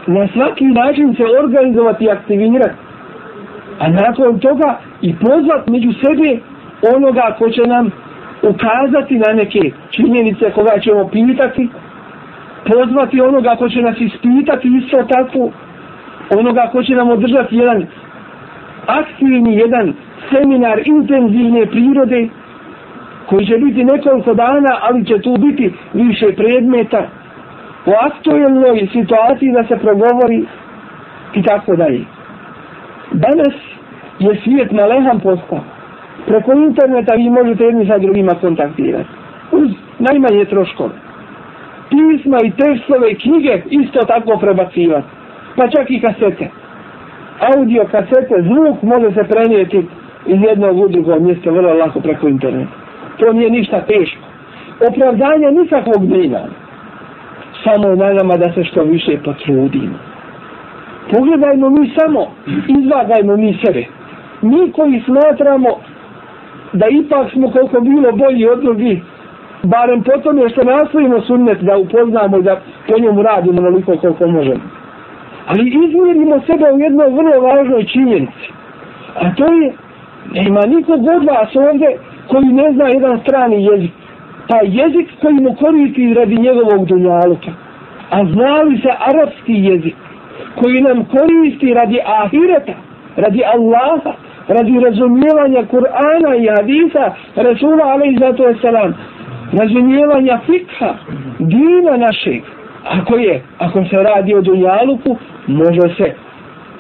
Na 0.07 0.29
svaki 0.29 0.65
način 0.65 1.15
se 1.15 1.25
organizovati 1.43 2.05
i 2.05 2.11
aktivirati. 2.11 2.75
A 3.79 3.89
nakon 3.89 4.39
toga 4.39 4.79
i 5.03 5.15
pozvat 5.17 5.69
među 5.69 5.93
sebe 5.93 6.39
onoga 6.97 7.35
ko 7.39 7.51
će 7.51 7.63
nam 7.63 7.91
ukazati 8.43 9.19
na 9.19 9.33
neke 9.33 9.71
činjenice 9.91 10.51
koga 10.51 10.79
ćemo 10.81 11.09
pitati. 11.09 11.69
Pozvati 12.67 13.21
onoga 13.21 13.57
ko 13.57 13.69
će 13.69 13.83
nas 13.83 13.97
ispitati 14.01 14.69
isto 14.69 15.03
tako. 15.03 15.51
Onoga 16.39 16.69
ko 16.73 16.83
će 16.83 16.95
nam 16.95 17.11
održati 17.11 17.57
jedan 17.57 17.87
aktivni 18.87 19.57
jedan 19.57 19.95
seminar 20.31 20.83
intenzivne 20.85 21.67
prirode 21.67 22.29
koji 23.27 23.47
će 23.47 23.57
biti 23.57 23.85
nekoliko 23.85 24.35
dana, 24.35 24.79
ali 24.81 25.05
će 25.05 25.19
tu 25.19 25.37
biti 25.39 25.75
više 25.95 26.27
predmeta 26.37 27.09
u 27.87 27.91
aktuelnoj 28.07 28.89
situaciji 28.93 29.53
da 29.53 29.65
se 29.65 29.77
progovori 29.77 30.47
i 31.35 31.43
tako 31.43 31.77
dalje. 31.77 32.05
Danas 33.13 33.55
je 34.19 34.41
svijet 34.45 34.73
malehan 34.73 35.21
postao. 35.21 35.78
Preko 36.29 36.53
interneta 36.53 37.15
vi 37.15 37.31
možete 37.31 37.65
jedni 37.65 37.87
sa 37.87 37.99
drugima 37.99 38.35
kontaktirati. 38.35 39.09
Uz 39.53 39.69
najmanje 39.99 40.45
troškove. 40.45 40.95
Pisma 41.91 42.39
i 42.45 42.51
tekstove 42.51 43.11
i 43.11 43.19
knjige 43.19 43.63
isto 43.71 44.01
tako 44.05 44.39
prebacivati. 44.39 45.09
Pa 45.57 45.69
čak 45.69 45.91
i 45.91 46.01
kasete. 46.01 46.49
Audio 47.55 47.85
kasete, 47.91 48.35
zvuk 48.43 48.83
može 48.83 49.15
se 49.15 49.25
prenijeti 49.25 49.87
iz 50.27 50.41
jednog 50.49 50.79
u 50.79 50.89
drugo 50.89 51.21
mjesto 51.21 51.51
vrlo 51.51 51.73
lako 51.75 52.01
preko 52.01 52.29
interneta. 52.29 52.73
To 53.19 53.33
nije 53.33 53.51
ništa 53.51 53.81
teško. 53.81 54.23
Opravdanja 54.89 55.51
nikakvog 55.51 56.03
nema. 56.05 56.41
Samo 57.65 57.95
na 57.95 58.13
nama 58.13 58.37
da 58.37 58.53
se 58.53 58.65
što 58.65 58.83
više 58.83 59.19
potrudimo. 59.25 59.99
Pogledajmo 61.13 61.71
mi 61.71 61.93
samo, 61.99 62.27
izvagajmo 62.79 63.37
mi 63.37 63.59
sebe. 63.65 63.85
Mi 64.43 64.73
koji 64.73 65.03
smatramo 65.07 65.69
da 66.73 66.87
ipak 66.89 67.33
smo 67.33 67.51
koliko 67.51 67.81
bilo 67.81 68.13
bolji 68.13 68.49
od 68.49 68.63
drugih, 68.63 69.03
barem 69.63 70.03
potom 70.03 70.39
je 70.39 70.49
što 70.49 70.65
nastavimo 70.65 71.21
sunnet 71.21 71.61
da 71.61 71.77
upoznamo 71.77 72.39
i 72.39 72.43
da 72.43 72.61
po 72.89 72.99
njemu 72.99 73.23
radimo 73.23 73.61
naliko 73.61 73.97
koliko 73.97 74.27
možemo. 74.27 74.61
Ali 75.47 75.69
izmjerimo 75.69 76.41
sebe 76.47 76.73
u 76.73 76.79
jednoj 76.79 77.11
vrlo 77.11 77.41
važnoj 77.41 77.85
činjenici. 77.85 78.47
A 79.15 79.35
to 79.35 79.45
je, 79.53 79.73
nema 80.33 80.61
nikog 80.61 81.01
od 81.17 81.25
vas 81.25 81.57
ovdje 81.57 81.99
koji 82.29 82.47
ne 82.47 82.73
zna 82.73 82.89
jedan 82.89 83.21
strani 83.21 83.65
jezik. 83.65 83.93
Pa 84.49 84.57
jezik 84.63 85.09
koji 85.21 85.35
mu 85.35 85.55
koristi 85.55 86.15
radi 86.15 86.37
njegovog 86.37 86.87
dunjaluka. 86.87 87.51
A 88.11 88.25
znali 88.25 88.79
se 88.79 88.89
arapski 88.99 89.53
jezik 89.53 89.97
koji 90.61 90.81
nam 90.81 91.05
koristi 91.05 91.75
radi 91.75 92.01
ahireta, 92.05 92.73
radi 93.17 93.43
Allaha, 93.45 94.13
radi 94.49 94.81
razumijevanja 94.85 95.63
Kur'ana 95.73 96.37
i 96.37 96.49
hadisa 96.57 97.15
Rasula 97.37 97.85
alaih 97.85 98.19
zato 98.21 98.49
je 98.49 98.55
salam, 98.63 98.95
razumijevanja 99.53 100.41
fikha, 100.47 100.95
dina 101.39 101.97
našeg. 101.97 102.43
Ako 102.85 103.17
je, 103.17 103.43
ako 103.59 103.85
se 103.85 103.97
radi 103.97 104.35
o 104.35 104.41
dunjaluku, 104.41 105.17
može 105.47 105.95
se 105.97 106.13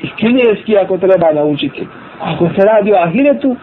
i 0.01 0.09
kineski 0.17 0.79
ako 0.79 0.99
treba 0.99 1.33
naučiti. 1.33 1.87
Ako 2.21 2.49
se 2.49 2.67
radi 2.67 2.93
o 2.93 2.97
ahiretu, 2.97 3.57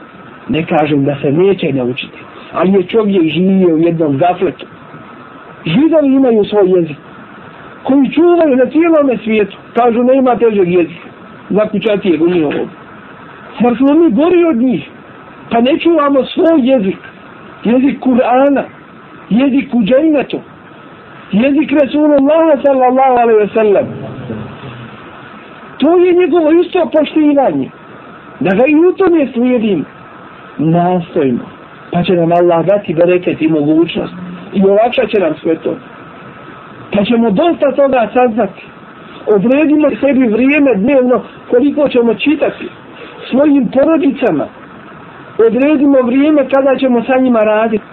ne 0.50 0.66
kažem 0.66 1.06
da 1.06 1.16
se 1.22 1.32
neće 1.32 1.74
naučiti. 1.74 2.18
Ali 2.54 2.74
je 2.74 2.84
čovjek 2.84 3.34
živio 3.34 3.76
u 3.76 3.78
jednom 3.78 4.18
zafletu. 4.18 4.66
Židovi 5.66 6.16
imaju 6.16 6.44
svoj 6.46 6.80
jezik 6.80 6.98
koji 7.84 8.12
čuvaju 8.12 8.56
na 8.56 8.66
cijelome 8.66 9.18
svijetu. 9.24 9.58
Kažu 9.74 10.04
ne 10.04 10.18
ima 10.18 10.36
težeg 10.36 10.74
jezika. 10.74 11.08
Zakućati 11.50 12.10
je 12.10 12.20
u 12.22 12.28
njihovom. 12.28 12.70
Zar 13.62 13.76
smo 13.78 13.94
mi 13.94 14.12
gori 14.12 14.44
od 14.44 14.58
njih? 14.58 14.90
Pa 15.52 15.62
ne 15.62 15.80
čuvamo 15.80 16.24
svoj 16.24 16.60
jezik. 16.64 16.98
Jezik 17.64 18.00
Kur'ana. 18.00 18.64
Jezik 19.30 19.74
u 19.74 19.84
džennetu. 19.84 20.40
Jezik 21.32 21.72
Rasulullah 21.72 22.60
sallallahu 22.66 23.16
alaihi 23.22 23.40
wa 23.40 23.54
sallam. 23.54 23.86
To 25.78 25.98
je 25.98 26.14
njegovo 26.14 26.52
isto 26.52 26.90
poštivanje. 26.94 27.70
Da 28.40 28.50
ga 28.56 28.64
i 28.68 28.76
u 28.76 28.94
tome 28.94 29.28
slijedim. 29.34 29.86
Nastojimo. 30.58 31.46
Pa 31.92 32.04
će 32.04 32.14
nam 32.14 32.32
Allah 32.32 32.66
dati 32.66 32.94
bereket 32.94 33.42
i 33.42 33.48
mogućnost. 33.48 34.14
I 34.54 34.64
olakšat 34.64 35.10
će 35.10 35.20
nam 35.20 35.34
sve 35.42 35.56
to. 35.56 35.76
Pa 36.92 37.04
ćemo 37.04 37.32
dosta 37.32 37.72
toga 37.76 38.10
saznati. 38.14 38.64
Odredimo 39.28 39.90
sebi 40.02 40.28
vrijeme 40.28 40.76
dnevno 40.76 41.22
koliko 41.50 41.90
ćemo 41.90 42.14
čitati 42.14 42.70
svojim 43.30 43.72
porodicama. 43.72 44.48
Odredimo 45.48 46.02
vrijeme 46.02 46.46
kada 46.50 46.80
ćemo 46.80 47.04
sa 47.04 47.20
njima 47.20 47.40
raditi. 47.40 47.84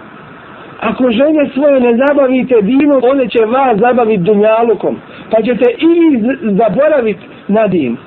Ako 0.81 1.11
žene 1.11 1.49
svoje 1.53 1.79
ne 1.79 1.93
zabavite 2.07 2.61
dinom, 2.61 3.01
one 3.11 3.27
će 3.29 3.39
vas 3.45 3.77
zabaviti 3.79 4.23
dunjalukom. 4.23 4.97
Pa 5.31 5.41
ćete 5.41 5.65
i 5.77 6.19
zaboraviti 6.41 7.25
na 7.47 7.67
din. 7.67 7.97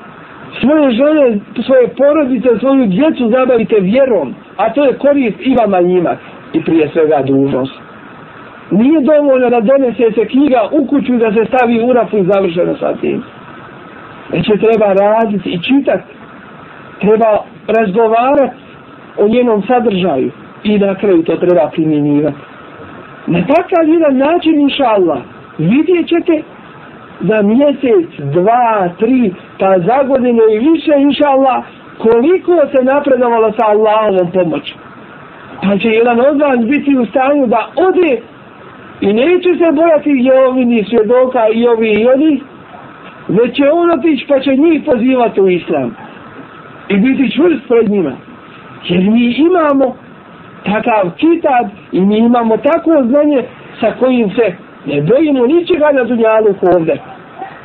Svoje 0.61 0.91
žene, 0.91 1.39
svoje 1.67 1.89
porodice, 1.89 2.49
svoju 2.59 2.87
djecu 2.87 3.31
zabavite 3.31 3.77
vjerom. 3.81 4.35
A 4.57 4.73
to 4.73 4.85
je 4.85 4.99
korist 4.99 5.37
i 5.41 5.55
vama 5.55 5.81
njima. 5.81 6.17
I 6.53 6.65
prije 6.65 6.89
svega 6.93 7.23
dužnost. 7.27 7.73
Nije 8.71 9.01
dovoljno 9.01 9.51
da 9.51 9.61
donese 9.61 10.13
se 10.15 10.25
knjiga 10.27 10.69
u 10.73 10.87
kuću 10.87 11.13
da 11.17 11.33
se 11.33 11.45
stavi 11.45 11.83
u 11.83 11.93
rafu 11.93 12.19
i 12.19 12.29
završeno 12.33 12.77
sa 12.81 12.95
tim. 13.01 13.23
Već 14.33 14.47
se 14.47 14.59
treba 14.59 14.93
raditi 14.93 15.51
i 15.51 15.63
čitati. 15.63 16.16
Treba 17.01 17.45
razgovarati 17.67 18.57
o 19.19 19.29
njenom 19.29 19.63
sadržaju 19.63 20.31
i 20.65 20.79
na 20.79 20.95
kraju 20.95 21.23
to 21.23 21.37
treba 21.37 21.71
primjenjivati. 21.73 22.37
Na 23.27 23.41
takav 23.47 23.89
jedan 23.89 24.17
način, 24.17 24.61
inša 24.61 24.85
Allah, 24.85 25.19
vidjet 25.59 26.09
ćete 26.09 26.43
za 27.21 27.43
mjesec, 27.43 28.09
dva, 28.19 28.89
tri, 28.99 29.35
pa 29.59 29.79
za 29.79 30.03
godine 30.03 30.43
i 30.55 30.59
više, 30.59 30.93
inša 30.99 31.29
Allah, 31.29 31.65
koliko 31.99 32.53
se 32.77 32.85
napredovalo 32.85 33.53
sa 33.53 33.65
Allahovom 33.67 34.33
pomoću. 34.33 34.75
Pa 35.63 35.79
će 35.79 35.89
jedan 35.89 36.21
od 36.21 36.41
vas 36.41 36.59
biti 36.59 36.99
u 36.99 37.07
stanju 37.07 37.47
da 37.47 37.69
ode 37.77 38.21
I 39.01 39.13
neće 39.13 39.49
se 39.59 39.73
bojati 39.73 40.11
i 40.61 40.65
ni 40.65 40.85
svjedoka 40.85 41.49
i 41.55 41.69
ovi 41.69 41.91
i 41.91 42.07
oni, 42.07 42.41
već 43.29 43.57
će 43.57 43.71
on 43.71 43.91
otići 43.91 44.27
pa 44.29 44.41
će 44.41 44.57
njih 44.57 44.83
pozivati 44.87 45.41
u 45.41 45.49
islam. 45.49 45.97
I 46.89 46.97
biti 46.97 47.33
čvrst 47.37 47.69
pred 47.69 47.91
njima. 47.91 48.13
Jer 48.89 49.11
mi 49.11 49.35
imamo 49.39 49.97
takav 50.65 51.11
kitab 51.17 51.67
i 51.93 52.01
mi 52.01 52.19
imamo 52.19 52.57
tako 52.57 52.91
znanje 53.09 53.43
sa 53.81 53.93
kojim 53.99 54.31
se 54.31 54.55
ne 54.87 55.03
bojimo 55.03 55.47
ničega 55.47 55.89
na 55.93 56.05
dunjaluku 56.05 56.67
ovde. 56.77 56.99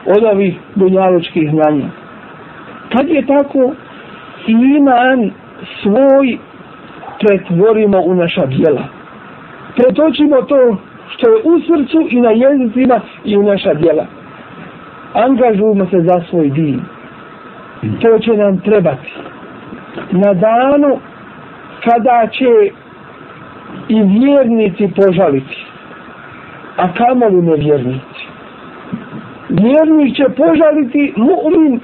Od 0.05 0.23
ovih 0.23 0.55
dunjalučkih 0.75 1.49
znanja. 1.49 1.85
Kad 2.91 3.09
je 3.09 3.25
tako, 3.25 3.73
iman 4.47 5.31
svoj 5.81 6.37
pretvorimo 7.19 8.01
u 8.01 8.15
naša 8.15 8.45
djela. 8.45 8.83
Pretočimo 9.75 10.41
to 10.41 10.77
što 11.09 11.29
je 11.29 11.41
u 11.43 11.59
srcu 11.59 12.07
i 12.09 12.21
na 12.21 12.31
jezicima 12.31 12.99
i 13.25 13.37
u 13.37 13.43
naša 13.43 13.73
djela. 13.73 14.05
Angažujemo 15.13 15.85
se 15.85 15.99
za 15.99 16.21
svoj 16.29 16.49
din. 16.49 16.81
To 17.81 18.19
će 18.19 18.33
nam 18.37 18.59
trebati. 18.59 19.13
Na 20.11 20.33
danu 20.33 20.99
kada 21.83 22.27
će 22.31 22.71
i 23.89 24.01
vjernici 24.03 24.89
požaliti, 24.95 25.65
a 26.77 26.93
kamoli 26.93 27.41
nevjernici. 27.41 28.23
Vjernik 29.49 30.15
će 30.15 30.23
požaliti, 30.37 31.13
mu'min 31.17 31.79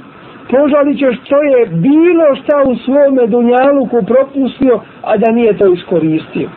požalit 0.49 0.99
će 0.99 1.05
što 1.13 1.41
je 1.41 1.65
bilo 1.65 2.35
šta 2.43 2.63
u 2.65 2.75
svome 2.75 3.27
dunjaluku 3.27 4.05
propustio, 4.05 4.81
a 5.03 5.17
da 5.17 5.31
nije 5.31 5.57
to 5.57 5.73
iskoristio. 5.73 6.49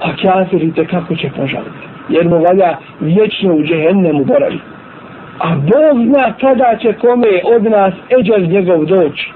A 0.00 0.08
kafirite 0.22 0.86
kako 0.86 1.14
će 1.14 1.30
požaliti 1.36 1.94
jer 2.08 2.28
mu 2.28 2.38
valja 2.38 2.76
vječno 3.00 3.54
u 3.54 3.62
džehennemu 3.62 4.24
boraviti. 4.24 4.73
A 5.38 5.54
Bog 5.54 6.06
zna 6.06 6.32
kada 6.40 6.76
će 6.82 6.92
kome 6.92 7.40
od 7.56 7.62
nas 7.64 7.94
eđer 8.18 8.48
njegov 8.48 8.84
doći. 8.84 9.32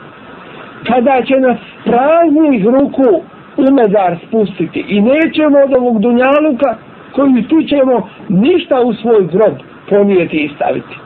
Kada 0.87 1.22
će 1.26 1.40
nas 1.40 1.58
praznih 1.84 2.64
ruku 2.64 3.22
umedar 3.56 4.16
spustiti 4.26 4.84
i 4.88 5.00
nećemo 5.00 5.58
od 5.64 5.76
ovog 5.76 6.00
dunjaluka 6.00 6.74
koji 7.12 7.42
tu 7.48 7.62
ćemo 7.62 8.08
ništa 8.28 8.80
u 8.80 8.94
svoj 8.94 9.26
grob 9.32 9.54
ponijeti 9.90 10.37
i 10.37 10.50
staviti. 10.54 10.96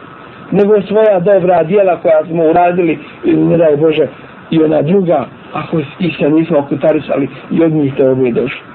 Nego 0.50 0.82
svoja 0.82 1.20
dobra 1.20 1.62
dijela 1.62 2.00
koja 2.00 2.24
smo 2.24 2.44
uradili 2.44 2.98
ili 3.24 3.44
ne 3.44 3.56
daj 3.56 3.76
Bože 3.76 4.06
i 4.50 4.62
ona 4.62 4.82
druga 4.82 5.26
ako 5.52 5.78
ih 5.98 6.16
se 6.18 6.30
nismo 6.30 6.58
okutarisali 6.58 7.28
i 7.50 7.64
od 7.64 7.72
njih 7.72 7.94
te 7.96 8.08
obje 8.08 8.32
došli 8.32 8.72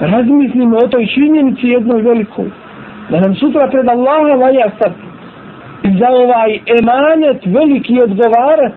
razmislimo 0.00 0.76
o 0.76 0.88
toj 0.88 1.06
činjenici 1.06 1.66
jednoj 1.66 2.02
velikoj. 2.02 2.50
Da 3.10 3.20
nam 3.20 3.34
sutra 3.34 3.68
pred 3.70 3.88
Allaha 3.88 4.34
valja 4.44 4.70
sad 5.82 5.98
za 5.98 6.08
ovaj 6.10 6.58
emanet 6.78 7.46
veliki 7.46 8.00
odgovarat. 8.00 8.72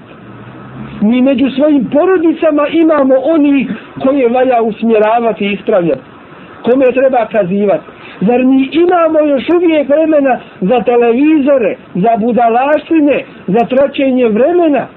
Mi 1.02 1.22
među 1.22 1.50
svojim 1.50 1.89
porodicama 1.94 2.68
imamo 2.68 3.15
oni 3.24 3.68
koje 4.04 4.30
valja 4.30 4.62
usmjeravati 4.62 5.46
i 5.46 5.54
ispravljati. 5.54 6.02
Kome 6.63 6.86
treba 6.86 7.26
kazivati. 7.26 7.84
Zar 8.22 8.46
mi 8.46 8.70
imamo 8.72 9.20
još 9.20 9.44
uvijek 9.56 9.89
vremena 9.89 10.39
za 10.62 10.82
televizore, 10.82 11.76
za 11.96 12.18
budalaštine, 12.20 13.24
za 13.48 13.65
traćenje 13.65 14.28
vremena? 14.28 14.88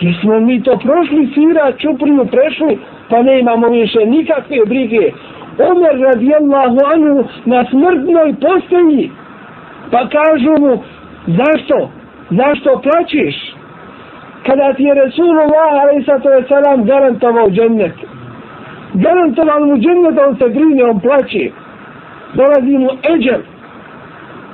Jesmo 0.00 0.40
mi 0.40 0.62
to 0.62 0.78
prošli 0.78 1.30
sira, 1.34 1.72
čupriju 1.78 2.26
prešli, 2.26 2.78
pa 3.08 3.22
ne 3.22 3.40
imamo 3.40 3.68
više 3.68 4.06
nikakve 4.06 4.56
brige 4.66 5.10
Omer 5.58 6.00
radijallahu 6.00 6.78
anhu 6.94 7.24
na 7.44 7.64
smrtnoj 7.70 8.34
postelji 8.40 9.10
Pa 9.92 10.08
kažu 10.08 10.52
mu, 10.60 10.82
zašto? 11.26 11.90
Zašto 12.30 12.80
plaćeš? 12.84 13.36
Kada 14.46 14.72
ti 14.72 14.82
je 14.82 14.94
Resulullah 14.94 15.72
a.s. 15.82 16.86
garantovao 16.86 17.50
džennet. 17.50 17.94
Garantovao 18.94 19.66
mu 19.66 19.76
džennet, 19.76 20.18
on 20.26 20.36
se 20.36 20.48
grine, 20.48 20.84
on 20.84 21.00
plaće. 21.00 21.50
Dolazi 22.34 22.78
mu 22.78 22.90
eđer. 23.14 23.40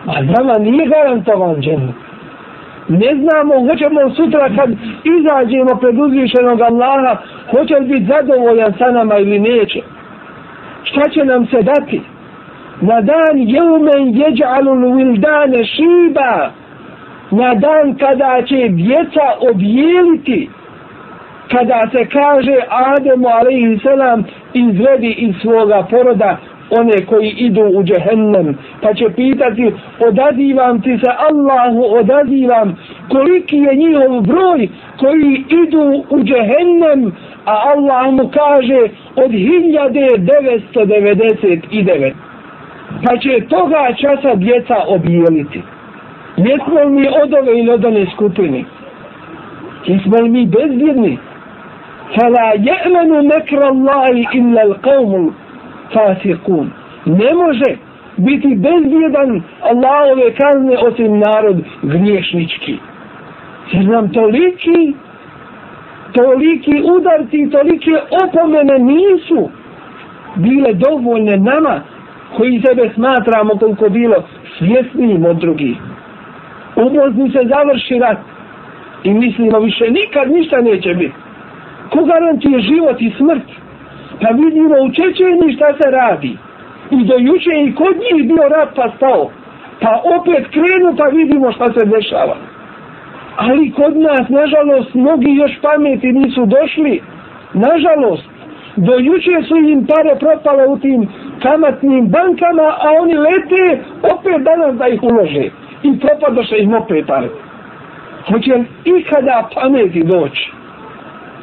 A 0.07 0.23
nama 0.23 0.55
nije 0.59 0.87
garantovan 0.87 1.57
džennet. 1.61 1.97
Ne 2.89 3.11
znamo, 3.21 3.55
hoćemo 3.69 4.15
sutra 4.15 4.49
kad 4.57 4.71
izađemo 5.17 5.81
pred 5.81 5.99
uzvišenog 5.99 6.61
Allaha, 6.61 7.17
hoće 7.51 7.75
li 7.75 7.87
biti 7.87 8.07
zadovoljan 8.07 8.73
sa 8.79 8.91
nama 8.91 9.19
ili 9.19 9.39
neće. 9.39 9.81
Šta 10.85 11.11
će 11.11 11.25
nam 11.25 11.47
se 11.47 11.63
dati? 11.63 12.01
Na 12.81 13.01
dan 13.01 13.39
jeumen 13.39 14.15
jeđalul 14.15 14.97
vildane 14.97 15.65
šiba, 15.65 16.51
na 17.31 17.55
dan 17.55 17.95
kada 17.95 18.43
će 18.47 18.69
djeca 18.69 19.27
objeliti, 19.51 20.51
kada 21.51 21.89
se 21.93 22.05
kaže 22.05 22.57
Ademu 22.69 23.29
a.s. 23.29 23.85
izvedi 24.55 25.15
iz 25.19 25.35
svoga 25.43 25.87
poroda, 25.91 26.37
one 26.71 27.07
koji 27.07 27.29
idu 27.29 27.61
u 27.61 27.85
džehennem, 27.85 28.59
pa 28.83 28.95
će 28.95 29.05
pitati, 29.17 29.73
odazivam 30.09 30.83
ti 30.83 30.99
se 30.99 31.11
Allahu, 31.31 31.85
odazivam, 32.01 32.77
koliki 33.09 33.57
je 33.57 33.75
njihov 33.75 34.21
broj 34.21 34.69
koji 35.01 35.45
idu 35.63 36.05
u 36.11 36.23
džehennem, 36.23 37.13
a 37.45 37.63
Allah 37.75 38.13
mu 38.13 38.29
kaže 38.29 38.89
od 39.17 39.31
1999. 39.31 42.28
Pa 43.05 43.17
će 43.17 43.47
toga 43.49 43.89
časa 44.01 44.35
djeca 44.35 44.77
obijeliti. 44.87 45.63
Jesmo 46.37 46.81
li 46.85 46.91
mi 46.91 47.09
od 47.23 47.35
ove 47.35 47.59
ili 47.59 47.71
od 47.71 47.85
one 47.85 48.07
skupine? 48.15 48.65
Jesmo 49.87 50.17
li 50.17 50.31
mi 50.31 50.47
bezbjedni? 50.47 51.19
Fala 52.15 52.53
je'menu 52.69 53.23
mekra 53.23 53.67
Allahi 53.67 54.27
illa 54.33 54.63
l'qavmu 54.65 55.33
fasikun. 55.93 56.71
Ne 57.07 57.35
može 57.35 57.77
biti 58.17 58.49
bezbjedan 58.55 59.43
Allahove 59.63 60.35
kazne 60.35 60.79
osim 60.79 61.19
narod 61.19 61.57
griješnički. 61.83 62.79
Jer 63.73 63.85
nam 63.85 64.13
toliki 64.13 64.95
toliki 66.13 66.83
udarci, 66.97 67.51
tolike 67.51 67.91
opomene 68.25 68.79
nisu 68.79 69.51
bile 70.37 70.73
dovoljne 70.73 71.37
nama 71.37 71.81
koji 72.37 72.63
sebe 72.67 72.91
smatramo 72.95 73.59
koliko 73.59 73.89
bilo 73.89 74.17
svjesnijim 74.59 75.25
od 75.25 75.37
drugih. 75.37 75.77
Ubozni 76.77 77.31
se 77.31 77.43
završi 77.55 77.99
rat 77.99 78.19
i 79.05 79.15
mislimo 79.15 79.59
više 79.59 79.91
nikad 79.91 80.31
ništa 80.31 80.61
neće 80.61 80.95
biti. 80.95 81.15
Ko 81.91 82.05
garantuje 82.05 82.61
život 82.61 83.01
i 83.01 83.13
smrt? 83.19 83.49
Pa 84.21 84.29
vidimo 84.35 84.75
u 84.85 84.91
Čečeni 84.97 85.55
šta 85.57 85.67
se 85.81 85.91
radi. 85.91 86.37
I 86.91 87.05
do 87.05 87.15
juče 87.19 87.55
i 87.65 87.75
kod 87.75 87.97
njih 87.97 88.29
bio 88.29 88.49
rat 88.49 88.69
pa 88.77 88.93
stao. 88.97 89.31
Pa 89.81 90.03
opet 90.19 90.47
krenu 90.51 90.97
pa 90.99 91.05
vidimo 91.05 91.53
šta 91.53 91.67
se 91.73 91.87
dešava. 91.87 92.37
Ali 93.37 93.71
kod 93.71 93.97
nas, 93.97 94.29
nažalost, 94.29 94.95
mnogi 94.95 95.31
još 95.35 95.53
pameti 95.63 96.13
nisu 96.13 96.47
došli. 96.47 97.03
Nažalost, 97.55 98.25
do 98.79 98.99
juče 98.99 99.43
su 99.49 99.57
im 99.57 99.87
pare 99.87 100.15
propale 100.19 100.67
u 100.67 100.79
tim 100.79 101.09
kamatnim 101.43 102.09
bankama, 102.09 102.69
a 102.85 102.87
oni 103.01 103.15
lete 103.15 103.79
opet 104.03 104.43
danas 104.43 104.77
da 104.77 104.89
ih 104.89 105.03
ulože. 105.03 105.51
I 105.83 105.99
propadoše 106.01 106.59
im 106.59 106.75
opet 106.75 107.07
pare. 107.07 107.29
Hoće 108.29 108.55
li 108.55 108.65
ikada 108.85 109.49
pameti 109.55 110.03
doći? 110.03 110.51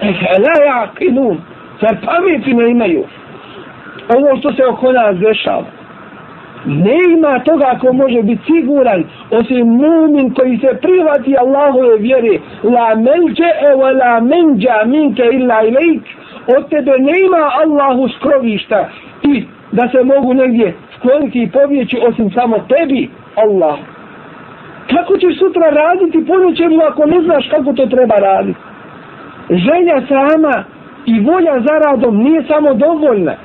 Eh, 0.01 0.39
la 0.39 0.65
ja 0.65 0.87
kinum. 0.97 1.37
Zar 1.81 1.95
pameti 2.05 2.53
ne 2.53 2.69
imaju? 2.71 3.03
Ovo 4.15 4.37
što 4.39 4.53
se 4.53 4.65
oko 4.65 4.91
nas 4.91 5.17
dešava. 5.17 5.65
Ne 6.65 6.97
ima 7.17 7.39
toga 7.39 7.77
ko 7.81 7.93
može 7.93 8.21
biti 8.23 8.41
siguran 8.45 9.03
osim 9.31 9.67
mumin 9.67 10.33
koji 10.33 10.57
se 10.57 10.77
privati 10.81 11.35
Allahove 11.37 11.97
vjere. 11.97 12.39
La 12.63 12.95
menđe 12.95 13.49
e 13.69 13.75
wa 13.75 13.97
la 13.99 14.19
menđa 14.19 14.83
minke 14.85 15.23
illa 15.33 15.63
ilajk. 15.63 16.03
Od 16.47 16.69
tebe 16.69 16.91
ne 16.99 17.19
ima 17.19 17.43
Allahu 17.63 18.07
skrovišta 18.17 18.89
i 19.23 19.43
da 19.71 19.89
se 19.89 20.03
mogu 20.03 20.33
negdje 20.33 20.75
skloniti 20.97 21.39
i 21.43 21.51
pobjeći 21.51 21.97
osim 22.09 22.31
samo 22.31 22.55
tebi, 22.59 23.09
Allah. 23.35 23.77
Kako 24.89 25.17
ćeš 25.17 25.39
sutra 25.39 25.69
raditi 25.69 26.25
po 26.27 26.37
nečemu 26.37 26.81
ako 26.89 27.05
ne 27.05 27.21
znaš 27.21 27.49
kako 27.49 27.73
to 27.73 27.85
treba 27.85 28.15
raditi? 28.15 28.59
Želja 29.49 30.07
sama 30.07 30.63
i 31.05 31.19
volja 31.19 31.59
za 31.59 31.73
radom 31.85 32.17
nije 32.17 32.43
samo 32.47 32.73
dovoljna. 32.73 33.35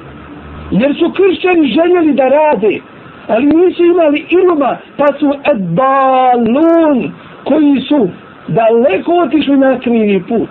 Jer 0.70 0.94
su 0.98 1.12
kršćani 1.12 1.74
željeli 1.76 2.12
da 2.12 2.28
rade, 2.28 2.80
ali 3.28 3.46
nisu 3.46 3.84
imali 3.84 4.26
iluma, 4.30 4.76
pa 4.96 5.06
su 5.18 5.32
edbalun, 5.52 7.12
koji 7.44 7.80
su 7.80 8.08
daleko 8.48 9.12
otišli 9.12 9.56
na 9.56 9.78
krivi 9.78 10.22
put. 10.28 10.48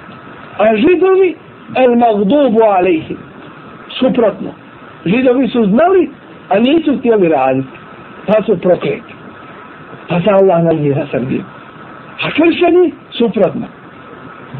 A 0.57 0.75
židovi, 0.75 1.35
el 1.75 1.95
magdubu 1.95 2.63
alejhi. 2.63 3.17
Suprotno. 3.99 4.51
Židovi 5.05 5.47
su 5.47 5.65
znali, 5.65 6.09
a 6.49 6.59
nisu 6.59 6.97
htjeli 6.97 7.27
raditi. 7.27 7.67
Pa 8.27 8.43
su 8.43 8.57
prokleti. 8.57 9.13
Pa 10.07 10.21
se 10.21 10.29
Allah 10.29 10.63
na 10.63 10.71
njih 10.71 10.97
nasrdio. 10.97 11.43
A 12.23 12.29
kršćani, 12.31 12.93
suprotno. 13.11 13.67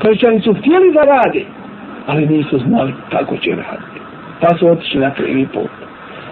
Kršćani 0.02 0.41
su 0.41 0.54
htjeli 0.54 0.93
da 0.93 1.02
rade, 1.02 1.45
ali 2.08 2.28
nisu 2.28 2.60
znali 2.60 2.93
kako 3.12 3.38
će 3.38 3.50
raditi. 3.50 4.00
Pa 4.41 4.58
su 4.58 4.67
otišli 4.67 5.00
na 5.00 5.13
krivi 5.13 5.48
put. 5.54 5.69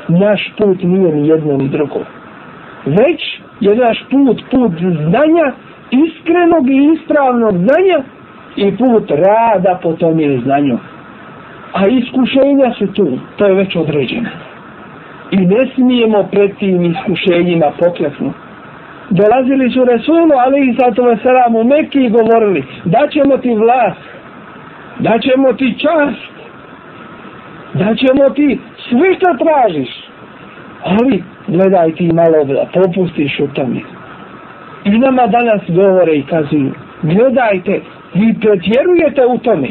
Naš 0.08 0.52
put 0.58 0.84
nije 0.84 1.16
ni 1.16 1.28
jedno 1.28 1.58
ni 1.58 1.70
drugo. 1.70 2.00
Već 2.86 3.40
je 3.60 3.76
naš 3.76 4.06
put 4.12 4.42
put 4.52 4.72
znanja, 4.80 5.52
iskrenog 5.92 6.70
i 6.70 6.94
ispravnog 6.94 7.52
znanja 7.52 8.04
i 8.58 8.78
put 8.78 9.12
rada 9.12 9.80
po 9.84 9.94
tom 9.94 10.20
je 10.20 10.40
znanju. 10.40 10.78
A 11.74 11.88
iskušenja 11.88 12.74
su 12.78 12.94
tu, 12.94 13.20
to 13.38 13.46
je 13.46 13.54
već 13.54 13.76
određeno. 13.76 14.30
I 15.32 15.38
ne 15.38 15.68
smijemo 15.76 16.24
pred 16.32 16.58
tim 16.58 16.86
iskušenjima 16.86 17.72
pokleknuti. 17.80 18.38
Dolazili 19.10 19.72
su 19.72 19.86
Resulu, 19.86 20.32
ali 20.46 20.70
i 20.70 20.76
sato 20.80 21.04
veselam 21.04 21.56
u 21.56 21.64
Mekki 21.64 22.00
i 22.06 22.10
govorili, 22.10 22.64
da 22.86 23.08
ćemo 23.12 23.38
ti 23.38 23.56
vlast, 23.56 24.02
da 25.00 25.20
ćemo 25.20 25.54
ti 25.54 25.76
čast, 25.80 26.32
da 27.74 27.96
ćemo 27.96 28.30
ti 28.30 28.60
sve 28.90 29.16
što 29.16 29.46
tražiš. 29.46 29.90
Ali, 30.84 31.24
gledaj 31.48 31.92
ti 31.92 32.12
malo 32.14 32.44
da 32.44 32.66
popustiš 32.74 33.40
u 33.40 33.48
tome. 33.48 33.82
I 34.86 34.90
nama 34.90 35.28
danas 35.28 35.62
govore 35.68 36.16
i 36.16 36.24
kazuju, 36.24 36.72
gledajte, 37.02 37.82
vi 38.20 38.36
pretjerujete 38.42 39.26
u 39.26 39.38
tome. 39.38 39.70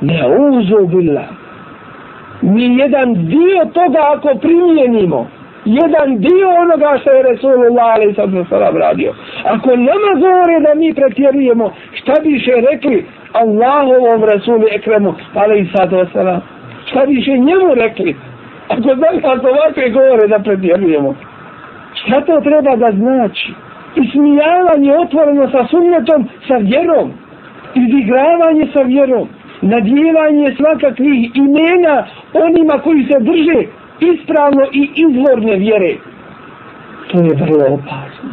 Ne 0.00 0.22
uzubila. 0.38 1.24
Mi 2.42 2.78
jedan 2.78 3.14
dio 3.14 3.64
toga 3.72 3.98
ako 4.14 4.38
primijenimo, 4.38 5.26
jedan 5.64 6.18
dio 6.18 6.48
onoga 6.62 6.98
što 7.00 7.10
je 7.10 7.22
Resulullah 7.22 7.86
ali 7.94 8.14
sad 8.14 8.30
sallam 8.48 8.76
radio. 8.76 9.14
Ako 9.44 9.76
nama 9.76 10.12
govore 10.14 10.60
da 10.60 10.74
mi 10.74 10.94
pretjerujemo, 10.94 11.72
šta 11.92 12.14
bi 12.22 12.38
še 12.38 12.54
rekli 12.70 13.06
Allahovom 13.32 14.24
Resulu 14.24 14.66
Ekremu 14.72 15.14
ali 15.34 15.70
sad 15.76 15.90
sallam? 16.12 16.40
Šta 16.86 17.06
bi 17.06 17.22
še 17.22 17.30
njemu 17.30 17.74
rekli? 17.74 18.16
Ako 18.68 18.94
da 18.94 19.10
nas 19.10 19.44
ovakve 19.44 19.90
govore 19.90 20.28
da 20.28 20.38
pretjerujemo. 20.38 21.14
Šta 21.94 22.20
to 22.20 22.40
treba 22.40 22.76
da 22.76 22.90
znači? 22.92 23.52
Ismijavanje 23.96 24.96
otvoreno 24.96 25.50
sa 25.50 25.66
sunnetom, 25.70 26.28
sa 26.48 26.56
vjerom. 26.56 27.12
Izigravanje 27.74 28.66
sa 28.72 28.80
vjerom. 28.80 29.28
Nadjevanje 29.62 30.54
svakakvih 30.56 31.30
imena 31.34 32.06
onima 32.32 32.78
koji 32.84 33.04
se 33.04 33.18
drže 33.20 33.60
ispravno 34.00 34.64
i 34.72 34.90
izvorne 34.94 35.56
vjere. 35.56 35.94
To 37.10 37.18
je 37.18 37.34
vrlo 37.34 37.74
opasno. 37.74 38.30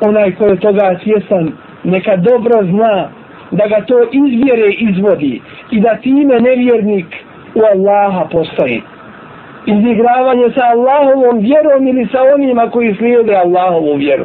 Onaj 0.00 0.34
ko 0.34 0.44
je 0.44 0.60
toga 0.60 0.98
svjestan, 1.02 1.52
neka 1.84 2.16
dobro 2.16 2.62
zna 2.62 3.08
da 3.50 3.66
ga 3.66 3.80
to 3.86 3.98
izvjere 4.12 4.70
izvodi 4.78 5.40
i 5.70 5.80
da 5.80 5.96
time 5.96 6.40
nevjernik 6.40 7.06
u 7.54 7.60
Allaha 7.72 8.24
postoji. 8.32 8.82
Izigravanje 9.66 10.50
sa 10.54 10.62
Allahovom 10.74 11.38
vjerom 11.38 11.86
ili 11.86 12.08
sa 12.12 12.18
onima 12.34 12.70
koji 12.70 12.94
slijede 12.94 13.34
Allahovu 13.34 13.96
vjeru 13.96 14.24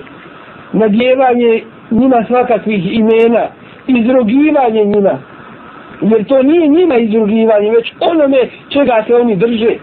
Nadjevanje 0.73 1.63
njima 1.91 2.25
svakakvih 2.27 2.95
imena, 2.95 3.47
izrogivanje 3.87 4.85
njima. 4.85 5.19
Jer 6.01 6.25
to 6.25 6.43
nije 6.43 6.69
njima 6.69 6.97
izrogivanje, 6.97 7.71
već 7.71 7.93
onome 8.01 8.39
čega 8.69 9.05
se 9.07 9.15
oni 9.15 9.37
drže 9.37 9.77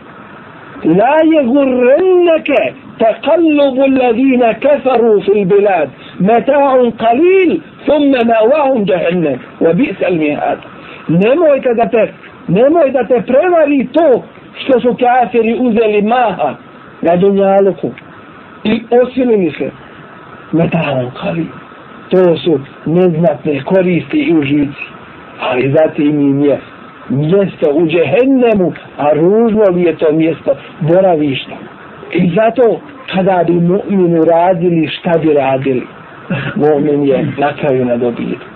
La 0.85 1.15
je 1.23 1.43
gurrenneke 1.43 2.73
تقلب 2.99 3.83
الذين 3.83 4.51
كفروا 4.51 5.19
في 5.21 5.31
البلاد 5.31 5.89
متاع 6.19 6.89
قليل 6.89 7.61
ثم 7.87 8.11
ماواهم 8.27 8.83
جهنم 8.83 9.39
وبئس 9.61 10.03
المهاد 10.03 10.59
nemojte 11.09 11.73
da 11.73 11.85
te 11.89 12.13
nemoj 12.47 12.91
da 12.91 13.03
te 13.03 13.21
prevari 13.21 13.87
to 13.93 14.23
što 14.63 14.79
su 14.79 14.97
kafiri 14.99 15.57
uzeli 15.59 16.01
maha 16.01 16.55
na 17.01 17.15
dunjaluku 17.15 17.91
i 18.63 18.81
osilili 19.01 19.53
se 19.57 19.71
metalom 20.51 21.11
kali 21.21 21.45
to 22.09 22.37
su 22.37 22.59
neznatne 22.85 23.63
koristi 23.63 24.17
i 24.17 24.37
užici 24.37 24.83
ali 25.39 25.73
zatim 25.77 26.19
im 26.19 26.43
je 26.43 26.59
mjesto 27.09 27.71
u 27.73 27.87
džehennemu 27.87 28.73
a 28.97 29.13
ružno 29.13 29.63
li 29.73 29.81
je 29.81 29.95
to 29.95 30.11
mjesto 30.11 30.55
boravišta 30.79 31.55
i 32.11 32.31
zato 32.35 32.79
kada 33.13 33.43
bi 33.47 33.53
mu'minu 33.53 34.23
radili 34.23 34.87
šta 34.87 35.11
bi 35.17 35.33
radili 35.33 35.87
mu'min 36.55 37.03
je 37.03 37.27
na 37.37 37.53
kraju 37.53 37.85
na 37.85 37.97
dobitku 37.97 38.51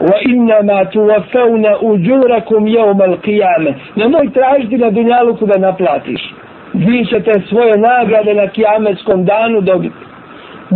وإنما 0.00 0.84
توفون 0.84 1.66
أجوركم 1.66 2.66
يوم 2.66 3.02
القيامة 3.02 3.74
nemoj 3.96 4.30
tražiti 4.32 4.76
na 4.76 4.90
dunjaluku 4.90 5.46
da 5.46 5.58
naplatiš 5.58 6.34
vi 6.74 7.06
ćete 7.06 7.32
svoje 7.48 7.78
nagrade 7.78 8.34
na 8.34 8.46
kijametskom 8.46 9.24
danu 9.24 9.60
dobiti 9.60 9.94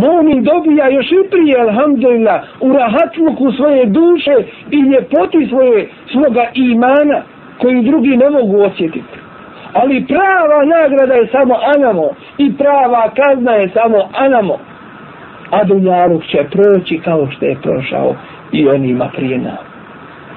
Mumin 0.02 0.44
dobija 0.44 0.88
još 0.88 1.12
i 1.12 1.30
prije, 1.30 1.60
alhamdulillah, 1.60 2.40
u 2.60 2.72
rahatluku 2.72 3.52
svoje 3.52 3.86
duše 3.86 4.36
i 4.70 4.78
ljepoti 4.80 5.46
svoje, 5.48 5.88
svoga 6.12 6.44
imana 6.54 7.22
koji 7.58 7.82
drugi 7.82 8.16
ne 8.16 8.30
mogu 8.30 8.60
osjetiti. 8.60 9.18
Ali 9.72 10.06
prava 10.06 10.64
nagrada 10.64 11.14
je 11.14 11.26
samo 11.26 11.54
anamo 11.76 12.08
i 12.38 12.52
prava 12.58 13.10
kazna 13.20 13.52
je 13.52 13.68
samo 13.68 13.98
anamo. 14.14 14.58
A 15.50 15.64
dunjaluk 15.64 16.24
će 16.24 16.38
proći 16.50 17.00
kao 17.04 17.28
što 17.30 17.44
je 17.46 17.56
prošao 17.62 18.14
i 18.52 18.68
onima 18.68 19.10
prije 19.16 19.38
nam. 19.38 19.64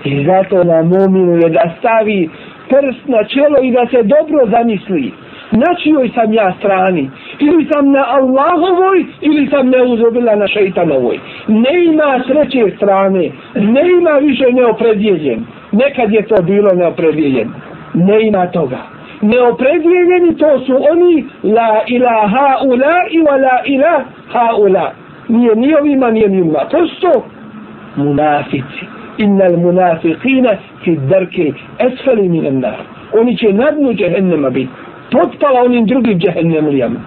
I 0.04 0.26
zato 0.26 0.64
na 0.64 0.82
mominu 0.84 1.32
je 1.32 1.50
da 1.50 1.76
stavi 1.80 2.30
prst 2.70 3.08
na 3.08 3.24
čelo 3.24 3.58
i 3.62 3.72
da 3.72 3.88
se 3.92 4.04
dobro 4.04 4.46
zamisli. 4.52 5.14
Na 5.52 5.76
čijoj 5.84 6.10
sam 6.16 6.34
ja 6.34 6.54
strani? 6.60 7.10
Ili 7.42 7.68
sam 7.72 7.92
na 7.92 8.04
Allahovoj 8.08 9.06
ili 9.22 9.48
sam 9.52 9.70
neuzobila 9.70 10.36
na 10.36 10.48
šeitanovoj? 10.48 11.20
Ne 11.48 11.86
ima 11.86 12.24
sreće 12.28 12.76
strane. 12.76 13.32
Ne 13.56 13.84
ima 14.00 14.12
više 14.12 14.46
neopredjeljen. 14.54 15.46
Nekad 15.72 16.12
je 16.14 16.22
to 16.28 16.42
bilo 16.44 16.70
neopredjeljen. 16.74 17.50
Ne 17.94 18.28
ima 18.28 18.48
toga. 18.48 18.78
Neopredjeljeni 19.22 20.38
to 20.38 20.60
su 20.60 20.76
oni 20.92 21.26
la 21.44 21.82
ilaha 21.88 22.48
ula 22.66 22.96
i 23.12 23.20
wa 23.20 23.36
la 23.46 23.58
ilaha 23.66 24.56
ula. 24.60 24.92
Nije 25.28 25.56
ni 25.56 25.76
ovima, 25.76 26.12
nije 26.12 26.30
ni 26.30 26.42
ovima. 26.42 26.60
To 26.60 26.88
su 26.88 27.02
to 27.02 27.26
munafici. 27.96 28.86
Innal 29.18 29.58
munafiqina 29.58 30.56
fi 30.84 30.98
darki 31.10 31.54
esfali 31.80 32.30
minan 32.30 32.60
nar. 32.60 32.78
Oni 33.14 33.38
će 33.38 33.54
na 33.54 33.72
dnu 33.72 33.94
džehennema 33.94 34.50
biti. 34.50 34.72
Potpala 35.12 35.62
onim 35.62 35.86
drugim 35.86 36.20
džehennemlijama 36.20 37.00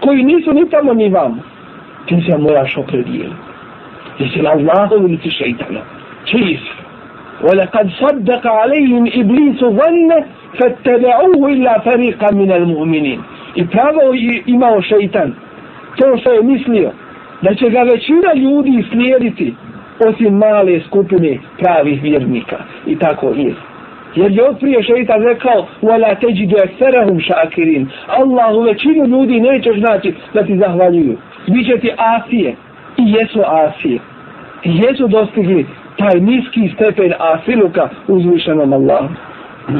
Koji 0.00 0.24
nisu 0.24 0.52
ni 0.52 0.70
tamo 0.70 0.94
ni 0.94 1.08
vam. 1.08 1.40
Ti 2.06 2.22
se 2.26 2.38
moraš 2.38 2.76
opredijeli. 2.76 3.34
Jesi 4.18 4.38
li 4.38 4.48
Allahu 4.48 4.94
ili 4.94 5.18
ti 5.18 5.30
šeitana? 5.30 5.80
Čiji 6.24 6.56
si? 6.56 6.86
ولقد 7.42 7.90
صدق 7.90 8.46
عليهم 8.46 9.06
إبليس 9.06 9.60
ظن 9.60 10.10
فاتبعوه 10.58 11.48
إلا 11.52 11.78
فريقا 11.78 12.30
من 12.32 12.52
المؤمنين 12.52 13.20
i 13.56 13.66
pravo 13.66 14.00
imao 14.46 14.82
šeitan 14.82 15.34
to 15.96 16.16
što 16.16 16.32
je 16.32 16.42
mislio 16.42 16.90
da 17.42 17.54
će 17.54 17.70
ga 17.70 17.82
većina 17.82 18.34
ljudi 18.34 18.84
slijediti 18.90 19.54
osim 20.08 20.38
male 20.38 20.80
skupine 20.80 21.38
pravih 21.58 22.02
vjernika. 22.02 22.56
I 22.86 22.98
tako 22.98 23.28
je. 23.28 23.54
Jer 24.14 24.32
je 24.32 24.48
otprije 24.50 24.82
šeitan 24.82 25.22
rekao 25.22 25.66
وَلَا 25.82 26.14
تَجِدُ 26.14 26.52
اَكْسَرَهُمْ 26.66 27.20
شَاكِرِينَ 27.28 27.86
Allah 28.06 28.54
u 28.54 28.60
većinu 28.60 29.06
ljudi 29.06 29.40
nećeš 29.40 29.78
znači 29.78 30.14
da 30.34 30.42
ti 30.42 30.58
zahvaljuju. 30.58 31.16
Biće 31.46 31.78
ti 31.78 31.90
asije. 31.96 32.54
I 32.96 33.12
jesu 33.12 33.40
asije. 33.46 33.98
I 34.64 34.76
jesu 34.76 35.08
dostigli 35.08 35.66
taj 35.98 36.20
niski 36.20 36.72
stepen 36.74 37.12
asiluka 37.18 37.88
uzvišenom 38.08 38.72
Allahu. 38.72 39.08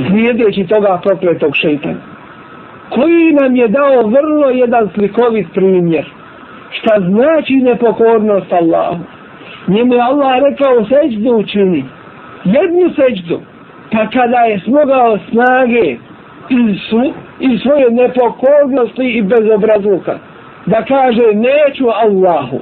Slijedeći 0.08 0.66
toga 0.66 1.00
prokletog 1.04 1.56
šeitana. 1.56 2.00
Koji 2.90 3.32
nam 3.32 3.56
je 3.56 3.68
dao 3.68 4.02
vrlo 4.02 4.50
jedan 4.50 4.88
slikovit 4.94 5.46
primjer. 5.54 6.04
Šta 6.70 7.00
znači 7.00 7.54
nepokornost 7.54 8.52
Allahu 8.52 8.98
njemu 9.68 9.94
je 9.94 10.00
Allah 10.00 10.42
rekao 10.50 10.84
seđdu 10.84 11.30
učini. 11.30 11.84
Jednu 12.44 12.90
seđdu. 12.96 13.40
Pa 13.91 14.07
kada 14.07 14.39
je 14.39 14.59
smogao 14.59 15.17
snage 15.29 15.97
iz, 16.49 16.77
su, 16.89 17.13
i 17.39 17.57
svoje 17.57 17.91
nepokornosti 17.91 19.03
i 19.03 19.21
bezobrazluka 19.21 20.19
da 20.65 20.85
kaže 20.85 21.27
neću 21.33 21.85
Allahu. 22.03 22.59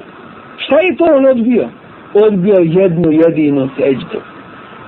Šta 0.58 0.80
je 0.80 0.96
to 0.96 1.06
on 1.15 1.26
odbio? 1.26 1.70
Odbio 2.13 2.56
jednu 2.60 3.12
jedinu 3.12 3.70
seđdu. 3.78 4.22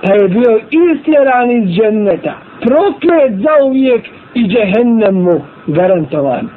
Pa 0.02 0.12
je 0.14 0.28
bio 0.28 0.60
istjeran 0.70 1.50
iz 1.50 1.68
dženneta. 1.76 2.34
Proklet 2.60 3.32
za 3.32 3.64
uvijek 3.66 4.02
i 4.34 4.48
džehennem 4.48 5.14
mu 5.14 5.40
garantovan. 5.66 6.48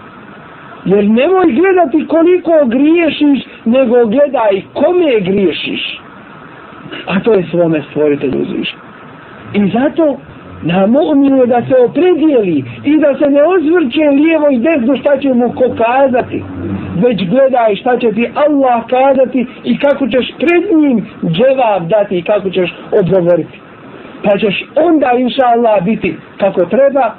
Jer 0.86 1.04
nemoj 1.04 1.46
gledati 1.46 2.08
koliko 2.08 2.52
griješiš, 2.66 3.40
nego 3.66 4.06
gledaj 4.06 4.62
kome 4.74 5.20
griješiš. 5.20 6.00
A 7.06 7.20
to 7.20 7.34
je 7.34 7.48
svome 7.52 7.84
stvoritelju 7.90 8.42
uzviš. 8.42 8.76
I 9.54 9.72
zato 9.74 10.18
na 10.64 10.88
mu'minu 10.88 11.46
da 11.46 11.62
se 11.68 11.76
opredijeli 11.86 12.64
i 12.84 12.98
da 12.98 13.16
se 13.20 13.30
ne 13.30 13.44
ozvrće 13.44 14.04
lijevo 14.10 14.48
i 14.52 14.60
desno 14.60 14.96
šta 14.96 15.18
će 15.18 15.34
mu 15.34 15.50
ko 15.50 15.66
kazati. 15.84 16.44
Već 17.04 17.30
gledaj 17.30 17.76
šta 17.76 17.98
će 17.98 18.12
ti 18.12 18.32
Allah 18.36 18.84
kazati 18.90 19.48
i 19.64 19.78
kako 19.80 20.08
ćeš 20.08 20.34
pred 20.38 20.64
njim 20.82 21.06
dževab 21.24 21.88
dati 21.88 22.18
i 22.18 22.24
kako 22.24 22.50
ćeš 22.50 22.74
odgovoriti. 23.00 23.60
Pa 24.24 24.38
ćeš 24.38 24.66
onda 24.76 25.12
inša 25.18 25.46
Allah 25.46 25.84
biti 25.84 26.16
kako 26.38 26.66
treba 26.66 27.16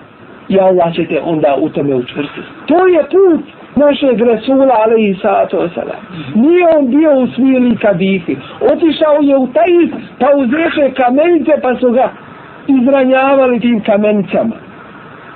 i 0.48 0.60
Allah 0.60 0.94
će 0.94 1.04
te 1.04 1.20
onda 1.20 1.56
u 1.60 1.68
tome 1.68 1.94
učvrstiti. 1.94 2.48
To 2.66 2.86
je 2.86 3.02
put 3.10 3.44
našeg 3.76 4.20
Resula, 4.20 4.74
alaihi 4.84 5.18
sato 5.22 5.56
osala. 5.58 5.96
Nije 6.34 6.64
on 6.76 6.90
bio 6.90 7.12
u 7.12 7.26
svili 7.26 7.76
kadifi. 7.76 8.36
Otišao 8.72 9.18
je 9.20 9.36
u 9.36 9.46
taj 9.46 9.72
pa 10.20 10.28
uzreše 10.36 10.94
kamenice, 10.94 11.52
pa 11.62 11.76
su 11.76 11.90
ga 11.90 12.10
izranjavali 12.66 13.60
tim 13.60 13.80
kamenicama. 13.80 14.56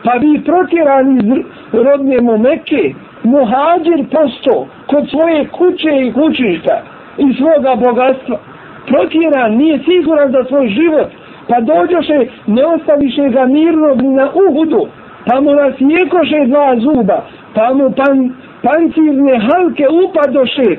Pa 0.05 0.18
bi 0.18 0.44
protjeran 0.44 1.16
iz 1.16 1.24
rodne 1.72 2.20
mu 2.20 2.38
meke, 2.38 2.94
muhađir 3.22 4.05
posto 4.12 4.66
kod 4.87 5.11
svoje 5.11 5.48
kuće 5.48 5.92
i 6.07 6.12
kućišta 6.12 6.83
i 7.18 7.35
svoga 7.35 7.74
bogatstva. 7.74 8.38
Protjeran, 8.87 9.57
nije 9.57 9.79
siguran 9.79 10.33
za 10.33 10.44
svoj 10.48 10.68
život. 10.68 11.09
Pa 11.48 11.61
dođoše, 11.61 12.26
ne 12.46 12.66
ostaviše 12.66 13.29
ga 13.29 13.46
mirnog 13.46 14.03
na 14.03 14.31
uhudu 14.35 14.87
pa 15.26 15.40
mu 15.40 15.50
nasjekoše 15.54 16.46
dva 16.46 16.76
zuba, 16.76 17.24
pa 17.54 17.74
mu 17.74 17.90
pan, 17.90 18.35
pancirne 18.62 19.38
halke 19.38 19.87
upadoše 20.04 20.70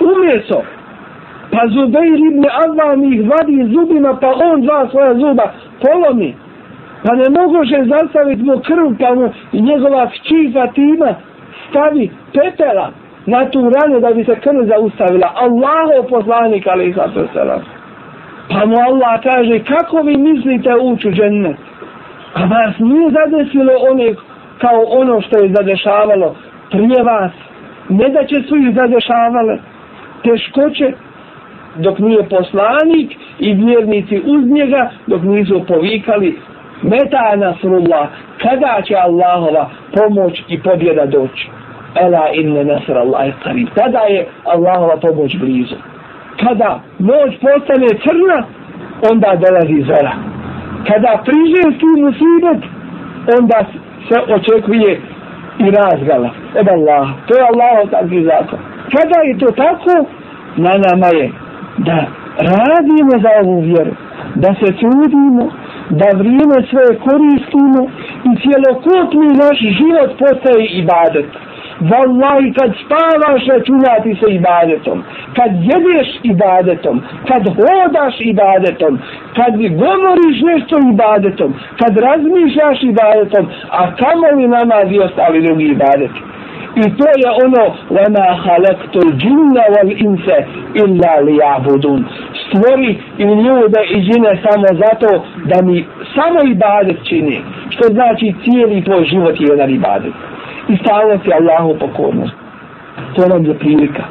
u 0.00 0.10
meso, 0.20 0.62
pa 1.52 1.66
Zubeir 1.68 2.18
ibn 2.28 2.44
Avam 2.64 3.04
ih 3.12 3.28
vadi 3.30 3.74
zubima, 3.74 4.16
pa 4.20 4.28
on 4.28 4.62
dva 4.62 4.88
svoja 4.90 5.14
zuba 5.14 5.52
polomi, 5.82 6.34
pa 7.04 7.14
ne 7.14 7.28
mogoše 7.28 7.84
zastaviti 7.84 8.42
mu 8.42 8.60
krv, 8.60 8.86
pa 9.00 9.14
mu 9.14 9.32
njegova 9.52 10.06
kći 10.06 10.50
Fatima 10.54 11.14
stavi 11.70 12.10
pepela 12.32 12.90
na 13.26 13.50
tu 13.50 13.70
ranu 13.70 14.00
da 14.00 14.10
bi 14.12 14.24
se 14.24 14.34
krv 14.40 14.64
zaustavila. 14.66 15.32
Allaho 15.34 16.08
poslanik, 16.08 16.66
ali 16.66 16.88
i 16.88 16.94
Pa 18.48 18.66
mu 18.66 18.76
Allah 18.88 19.20
kaže, 19.22 19.58
kako 19.58 20.02
vi 20.02 20.16
mislite 20.16 20.74
ući 20.82 21.08
u 21.08 21.12
džennet? 21.12 21.69
A 22.34 22.44
vas 22.44 22.78
nije 22.78 23.10
zadesilo 23.10 23.72
one 23.90 24.14
kao 24.58 24.82
ono 24.88 25.20
što 25.20 25.36
je 25.36 25.54
zadešavalo 25.54 26.34
prije 26.70 27.02
vas. 27.02 27.32
Ne 27.88 28.08
da 28.08 28.26
će 28.26 28.42
su 28.48 28.56
ih 28.56 28.74
zadešavale 28.74 29.58
teškoće 30.24 30.92
dok 31.76 31.98
nije 31.98 32.28
poslanik 32.28 33.10
i 33.38 33.54
vjernici 33.54 34.22
uz 34.26 34.46
njega 34.46 34.90
dok 35.06 35.22
nisu 35.22 35.64
povikali 35.68 36.38
meta 36.82 37.36
nasrullah 37.36 38.08
kada 38.42 38.82
će 38.84 38.94
Allahova 38.94 39.70
pomoć 39.96 40.42
i 40.48 40.62
pobjeda 40.62 41.06
doći. 41.06 41.48
Ela 41.94 42.28
inne 42.32 42.64
nasr 42.64 42.98
Allah 42.98 43.34
qarib. 43.44 43.68
Tada 43.74 43.98
je 43.98 44.26
Allahova 44.44 44.96
pomoć 44.96 45.36
blizu. 45.36 45.76
Kada 46.42 46.80
noć 46.98 47.32
postane 47.40 47.88
crna, 47.88 48.44
onda 49.10 49.36
dolazi 49.36 49.82
zora 49.82 50.29
kada 50.88 51.22
priže 51.24 51.78
tu 51.80 51.88
musibet, 52.04 52.60
onda 53.38 53.58
se 54.08 54.16
očekuje 54.34 55.00
i 55.58 55.70
razgala 55.70 56.30
od 56.60 56.68
Allaha. 56.68 57.12
To 57.26 57.34
je 57.38 57.42
Allah 57.42 57.90
takvi 57.90 58.24
zakon. 58.24 58.58
Kada 58.94 59.18
je 59.28 59.38
to 59.38 59.46
tako, 59.46 60.06
na 60.56 60.72
nama 60.86 61.06
je 61.06 61.30
da 61.78 61.98
radimo 62.38 63.12
za 63.24 63.30
ovu 63.42 63.60
vjeru, 63.60 63.92
da 64.34 64.54
se 64.60 64.68
trudimo, 64.80 65.44
da 65.90 66.06
vrijeme 66.18 66.56
svoje 66.70 66.92
koristimo 67.06 67.80
i 68.28 68.30
cijelokutni 68.40 69.28
naš 69.42 69.58
život 69.78 70.10
postaje 70.18 70.66
ibadet. 70.66 71.26
Wallahi, 71.91 72.53
kad 72.59 72.69
spavaš 72.81 73.41
računati 73.47 74.17
se 74.21 74.27
ibadetom, 74.33 75.03
kad 75.37 75.51
jedeš 75.71 76.07
ibadetom, 76.23 77.01
kad 77.27 77.43
hodaš 77.57 78.15
ibadetom, 78.19 78.99
kad 79.37 79.53
govoriš 79.83 80.37
nešto 80.51 80.75
ibadetom, 80.93 81.53
kad 81.79 81.97
razmišljaš 81.97 82.83
ibadetom, 82.83 83.45
a 83.69 83.95
kamo 83.95 84.27
li 84.37 84.47
namaz 84.47 84.87
i 84.91 84.99
ostali 84.99 85.41
drugi 85.41 85.65
ibadeti? 85.65 86.19
I 86.75 86.83
to 86.97 87.07
je 87.21 87.29
ono 87.45 87.65
وَمَا 87.95 88.27
خَلَقْتُ 88.45 88.95
الْجِنَّ 89.05 89.55
وَالْإِنْسَ 89.73 90.27
إِلَّا 90.83 91.13
لِيَعْبُدُونَ 91.27 92.01
Stvori 92.43 92.91
i 93.17 93.23
ljude 93.23 93.81
i 93.95 94.01
džine 94.05 94.41
samo 94.43 94.67
zato 94.83 95.25
da 95.45 95.61
mi 95.61 95.85
samo 96.15 96.39
ibadet 96.51 96.97
čini. 97.09 97.41
Što 97.69 97.83
znači 97.83 98.33
cijeli 98.43 98.83
tvoj 98.83 99.05
život 99.05 99.41
je 99.41 99.47
jedan 99.49 99.69
ibadet. 99.69 100.13
I 100.70 100.76
stalno 100.82 101.16
ti 101.22 101.30
Allahu 101.40 101.78
pokornost. 101.78 102.34
To 103.14 103.28
nam 103.28 103.44
je 103.44 103.54
prilika. 103.58 104.04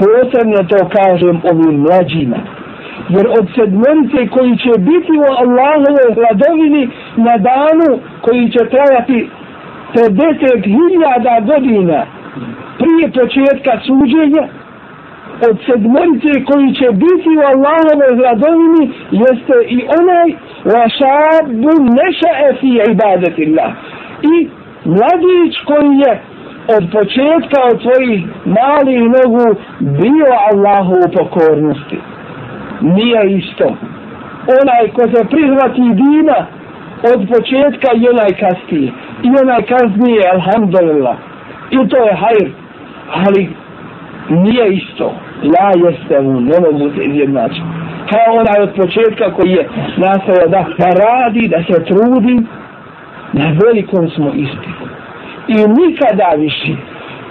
Posebno 0.00 0.58
to 0.72 0.78
kažem 0.98 1.36
ovim 1.50 1.76
mlađima. 1.80 2.36
Jer 3.08 3.26
od 3.38 3.46
sedmorice 3.56 4.20
koji 4.34 4.52
će 4.64 4.72
biti 4.78 5.12
u 5.24 5.28
Allahove 5.42 6.04
hladovini 6.16 6.88
na 7.16 7.34
danu 7.50 7.90
koji 8.20 8.50
će 8.50 8.62
trajati 8.74 9.28
50.000 9.94 11.46
godina 11.46 12.06
prije 12.78 13.06
početka 13.18 13.72
suđenja 13.86 14.44
od 15.48 15.56
sedmorice 15.66 16.44
koji 16.50 16.74
će 16.74 16.88
biti 16.92 17.30
u 17.38 17.42
Allahove 17.52 18.08
hladovini 18.18 18.84
jeste 19.10 19.56
i 19.68 19.78
onaj 20.00 20.28
vašabu 20.74 21.72
neša 21.98 22.32
efi 22.50 22.72
ibadetillah 22.92 23.72
i 24.34 24.48
mladić 24.94 25.54
koji 25.68 25.92
je 26.04 26.12
od 26.76 26.84
početka 26.92 27.58
od 27.70 27.76
svojih 27.84 28.20
malih 28.58 29.02
nogu 29.16 29.46
bio 29.80 30.30
Allahu 30.50 30.94
u 31.06 31.12
pokornosti. 31.18 31.98
Nije 32.80 33.36
isto. 33.38 33.66
Onaj 34.60 34.84
ko 34.94 35.02
se 35.02 35.24
prihvati 35.30 35.82
dina 36.02 36.38
od 37.12 37.20
početka 37.28 37.88
i 37.94 38.08
onaj 38.08 38.32
kasnije. 38.42 38.92
I 39.22 39.28
onaj 39.42 39.62
kasnije, 39.62 40.22
alhamdulillah. 40.34 41.16
I 41.70 41.88
to 41.88 41.96
je 42.06 42.14
hajr. 42.14 42.50
Ali 43.26 43.48
nije 44.30 44.74
isto. 44.74 45.14
La 45.42 45.70
jeste 45.84 46.20
mu, 46.20 46.40
ne 46.40 46.58
mogu 46.60 46.90
se 46.90 47.04
izjednačiti. 47.04 47.66
Kao 48.10 48.34
onaj 48.34 48.62
od 48.62 48.74
početka 48.76 49.34
koji 49.34 49.50
je 49.50 49.68
nastavio 49.96 50.48
da 50.48 50.86
radi, 51.04 51.48
da 51.48 51.58
se 51.68 51.84
trudi, 51.84 52.36
na 53.40 53.46
velikom 53.62 54.10
smo 54.14 54.28
ispitu. 54.44 54.86
I 55.48 55.56
nikada 55.80 56.28
više, 56.44 56.72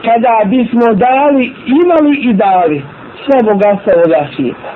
kada 0.05 0.35
bismo 0.53 0.87
dali, 1.07 1.43
imali 1.81 2.13
i 2.29 2.33
dali 2.33 2.77
sve 3.23 3.37
bogatstvo 3.49 3.91
ovoga 3.97 4.21
svijeta. 4.35 4.71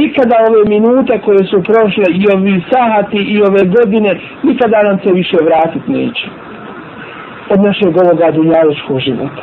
Nikada 0.00 0.36
ove 0.48 0.62
minute 0.74 1.14
koje 1.24 1.42
su 1.50 1.58
prošle 1.70 2.06
i 2.20 2.22
ovi 2.34 2.54
sahati 2.72 3.20
i 3.34 3.36
ove 3.48 3.62
godine, 3.76 4.10
nikada 4.42 4.78
nam 4.82 4.96
se 5.02 5.10
više 5.20 5.36
vratiti 5.48 5.92
neće. 5.98 6.26
Od 7.52 7.58
našeg 7.66 7.92
ovoga 8.02 8.26
dunjaličkog 8.36 8.98
života. 9.06 9.42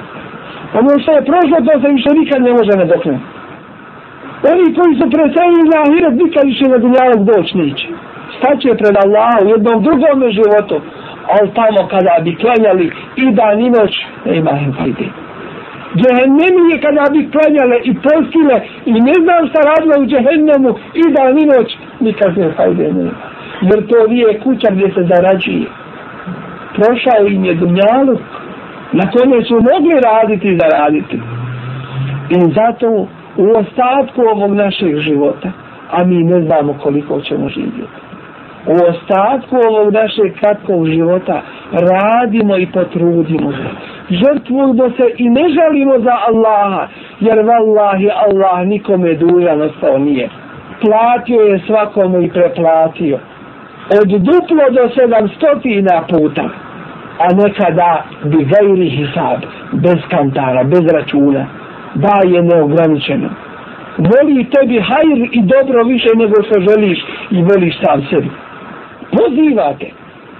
Ono 0.80 0.92
što 1.02 1.12
je 1.12 1.28
prošlo, 1.30 1.58
to 1.68 1.74
se 1.82 1.88
više 1.98 2.10
nikad 2.20 2.40
ne 2.48 2.52
može 2.58 2.74
nadoknuti. 2.82 3.26
Oni 4.52 4.66
koji 4.78 4.94
su 5.00 5.06
preselili 5.16 5.64
na 5.72 5.78
ahiret, 5.86 6.16
nikad 6.24 6.44
više 6.52 6.66
na 6.74 6.78
dunjalog 6.84 7.22
doći 7.30 7.58
neće. 7.58 7.88
Staće 8.38 8.70
pred 8.82 8.96
Allahom 9.04 9.46
jednom 9.54 9.78
drugom 9.86 10.18
životu 10.38 10.78
ali 11.34 11.54
tamo 11.54 11.88
kada 11.88 12.16
bi 12.24 12.36
klanjali 12.36 12.92
i 13.16 13.32
dan 13.32 13.60
i 13.60 13.70
noć, 13.70 13.94
ne 14.26 14.38
ima 14.38 14.52
im 14.52 14.74
fajde. 14.74 15.08
Je 15.96 16.82
kada 16.82 17.06
bi 17.14 17.30
klanjale 17.32 17.78
i 17.84 17.94
postile 17.94 18.58
i 18.86 18.94
ne 18.94 19.16
znam 19.24 19.42
šta 19.50 19.60
radila 19.70 19.96
u 20.00 20.06
džehennemu 20.06 20.70
i 21.02 21.04
dan 21.16 21.40
i 21.40 21.46
noć, 21.46 21.78
nikad 22.00 22.38
ne 22.38 22.52
fajde 22.58 22.94
nema. 22.94 23.12
Jer 23.62 23.88
to 23.88 24.08
nije 24.08 24.40
kuća 24.40 24.68
gdje 24.72 24.88
se 24.94 25.04
zarađuje. 25.12 25.68
Prošao 26.76 27.28
im 27.28 27.46
je 27.46 27.54
dunjaluk 27.54 28.22
na 28.92 29.12
kome 29.12 29.44
su 29.44 29.54
mogli 29.54 29.96
raditi 30.10 30.48
i 30.48 30.60
zaraditi. 30.62 31.18
I 32.30 32.54
zato 32.54 33.08
u 33.38 33.46
ostatku 33.62 34.22
ovog 34.34 34.54
našeg 34.54 34.98
života, 34.98 35.52
a 35.92 36.04
mi 36.04 36.24
ne 36.24 36.42
znamo 36.42 36.74
koliko 36.84 37.22
ćemo 37.22 37.50
živjeti 37.50 38.09
u 38.70 38.76
ostatku 38.90 39.56
ovog 39.70 39.94
našeg 39.94 40.34
kratkog 40.40 40.88
života 40.88 41.42
radimo 41.72 42.58
i 42.58 42.68
potrudimo 42.74 43.52
se. 43.52 43.70
Žrtvujemo 44.10 44.90
se 44.98 45.06
i 45.18 45.30
ne 45.30 45.46
žalimo 45.56 46.00
za 46.00 46.16
Allaha, 46.30 46.88
jer 47.20 47.38
vallahi 47.40 48.10
Allah 48.26 48.68
nikome 48.68 49.14
dužan 49.14 49.62
ostao 49.62 49.98
nije. 49.98 50.30
Platio 50.82 51.42
je 51.42 51.62
svakome 51.68 52.26
i 52.26 52.30
preplatio. 52.30 53.20
Od 54.02 54.08
duplo 54.08 54.66
do 54.78 54.90
sedamstotina 54.96 56.02
puta, 56.10 56.50
a 57.20 57.28
nekada 57.44 58.04
bi 58.24 58.46
gajri 58.52 58.90
hisab, 58.90 59.40
bez 59.72 60.00
kantara, 60.10 60.64
bez 60.64 60.84
računa, 60.94 61.46
da 61.96 62.16
je 62.24 62.44
neograničeno. 62.44 63.30
Voli 63.98 64.50
tebi 64.54 64.80
hajr 64.80 65.30
i 65.32 65.42
dobro 65.42 65.84
više 65.84 66.10
nego 66.16 66.44
što 66.44 66.60
želiš 66.70 67.00
i 67.32 67.44
voliš 67.44 67.76
sam 67.82 68.02
sebi 68.10 68.30
pozivate. 69.12 69.94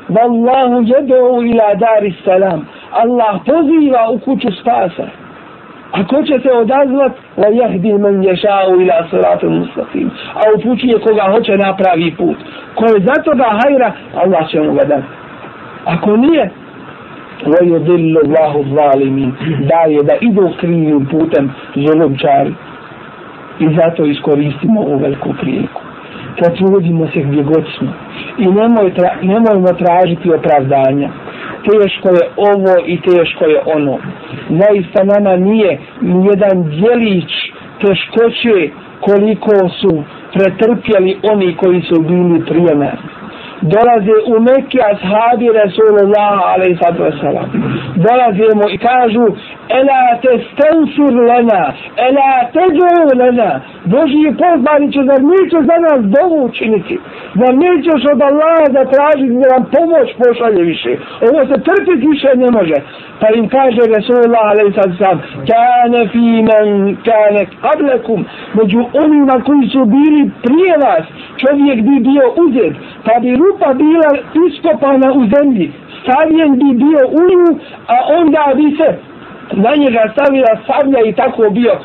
Wallahu 0.10 0.84
jedu 0.84 1.44
ila 1.44 1.76
dari 1.76 2.14
salam. 2.26 2.68
Allah 2.92 3.40
poziva 3.46 4.10
u 4.10 4.20
kuću 4.20 4.48
spasa. 4.62 5.08
A 5.92 6.08
ko 6.08 6.24
će 6.24 6.40
se 6.44 6.52
odazvat? 6.52 7.12
La 7.38 7.48
jahdi 7.48 7.94
man 7.94 8.24
ješao 8.24 8.76
ila 8.82 9.08
siratu 9.10 9.50
mustaqim. 9.50 10.10
A 10.34 10.42
upućuje 10.58 11.00
koga 11.00 11.32
hoće 11.32 11.58
napravi 11.58 12.16
put. 12.18 12.38
Ko 12.76 12.86
je 12.86 13.00
za 13.00 13.24
toga 13.24 13.46
hajra 13.60 13.92
Allah 14.16 14.50
će 14.50 14.62
mu 14.62 14.74
ga 14.74 14.86
dati. 14.86 15.08
Ako 15.86 16.18
nije 16.18 16.50
la 17.46 17.60
yudillu 17.62 18.20
Allahu 18.26 18.64
zalimin. 18.76 19.34
Daje 19.60 20.04
da 20.04 20.14
idu 20.22 20.50
krivim 20.60 21.06
putem 21.06 21.52
zulumčari. 21.76 22.54
I 23.60 23.68
zato 23.76 24.06
iskoristimo 24.06 24.82
ovu 24.82 24.98
veliku 24.98 25.34
priliku. 25.42 25.82
Znači, 26.40 26.64
potrudimo 26.64 27.08
se 27.08 27.20
gdje 27.20 27.44
god 27.44 27.66
smo. 27.78 27.94
I 28.38 28.46
nemoj 28.46 28.94
tra, 28.94 29.10
nemojmo 29.22 29.68
tražiti 29.68 30.34
opravdanja. 30.34 31.10
Teško 31.70 32.10
je 32.10 32.24
ovo 32.38 32.74
i 32.86 33.02
teško 33.02 33.46
je 33.46 33.62
ono. 33.76 33.98
Naista 34.50 35.04
nama 35.04 35.36
nije 35.36 35.80
nijedan 36.02 36.64
djelić 36.64 37.32
teškoće 37.82 38.70
koliko 39.00 39.70
su 39.80 40.04
pretrpjeli 40.34 41.18
oni 41.32 41.56
koji 41.56 41.82
su 41.82 42.02
bili 42.02 42.46
prije 42.46 42.76
nas. 42.76 43.00
Dolaze 43.62 44.16
u 44.34 44.36
Mekke 44.42 44.80
ashabi 44.94 45.48
Rasulullah 45.62 46.34
alaihi 46.54 46.78
sallatu 46.82 47.04
wasalam. 47.04 47.48
Dolazimo 47.96 48.64
i 48.70 48.78
kažu 48.78 49.26
ela 49.78 50.02
te 50.22 50.32
stensir 50.50 51.14
lena 51.30 51.64
ela 52.08 52.30
te 52.54 52.66
džu 52.76 53.18
lena 53.22 53.62
Boži 53.86 54.20
je 54.28 54.32
pozbaniće 54.42 55.00
zar 55.10 55.22
nećeš 55.34 55.64
za 55.70 55.78
nas 55.86 56.00
dovu 56.16 56.38
učiniti? 56.46 56.96
Zar 57.40 57.54
nećeš 57.66 58.02
od 58.14 58.22
Allaha 58.30 58.66
da 58.76 58.92
traži 58.94 59.28
da 59.42 59.48
nam 59.54 59.64
pomoć 59.76 60.08
pošalje 60.20 60.64
više? 60.72 60.92
Ovo 61.28 61.40
se 61.50 61.56
trpiti 61.68 62.08
više 62.12 62.30
ne 62.44 62.50
može. 62.58 62.78
Pa 63.22 63.28
im 63.40 63.46
kaže 63.58 63.82
Resulullah 63.96 64.46
alaihi 64.52 64.74
sallatu 64.76 64.96
wasalam 64.98 65.20
kane 65.52 66.02
fi 66.12 66.26
men 66.50 66.70
kane 67.08 67.44
kablekum 67.64 68.20
među 68.58 68.80
onima 69.04 69.36
koji 69.48 69.64
su 69.74 69.82
bili 69.96 70.22
prije 70.46 70.74
vas 70.86 71.06
čovjek 71.42 71.78
bi 71.88 71.96
bio 72.10 72.26
uzet 72.44 72.74
pa 73.06 73.14
bi 73.24 73.32
rupa 73.42 73.74
bila 73.74 74.10
iskopana 74.46 75.08
u 75.20 75.22
zemlji, 75.34 75.72
stavljen 76.02 76.52
bi 76.62 76.70
bio 76.84 77.02
u 77.20 77.22
nju, 77.30 77.50
a 77.88 77.98
onda 78.20 78.44
bi 78.56 78.68
se 78.78 78.88
na 79.52 79.72
njega 79.76 80.04
stavila 80.14 80.54
sablja 80.68 81.02
i 81.06 81.14
tako 81.14 81.50
bio 81.50 81.76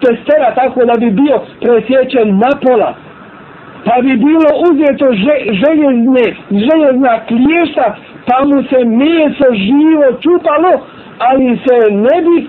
testera 0.00 0.54
tako 0.54 0.84
da 0.84 0.94
bi 1.00 1.10
bio 1.10 1.40
presjećen 1.60 2.38
na 2.38 2.50
pola. 2.62 2.94
Pa 3.84 4.02
bi 4.02 4.16
bilo 4.16 4.48
uzeto 4.70 5.06
željezne, 5.62 6.26
željezna 6.50 7.20
kliješta, 7.28 7.96
pa 8.26 8.44
mu 8.44 8.62
se 8.62 8.78
meso 8.84 9.48
živo 9.54 10.06
čupalo, 10.24 10.72
ali 11.18 11.58
se 11.64 11.92
ne 11.92 12.16
bi 12.26 12.48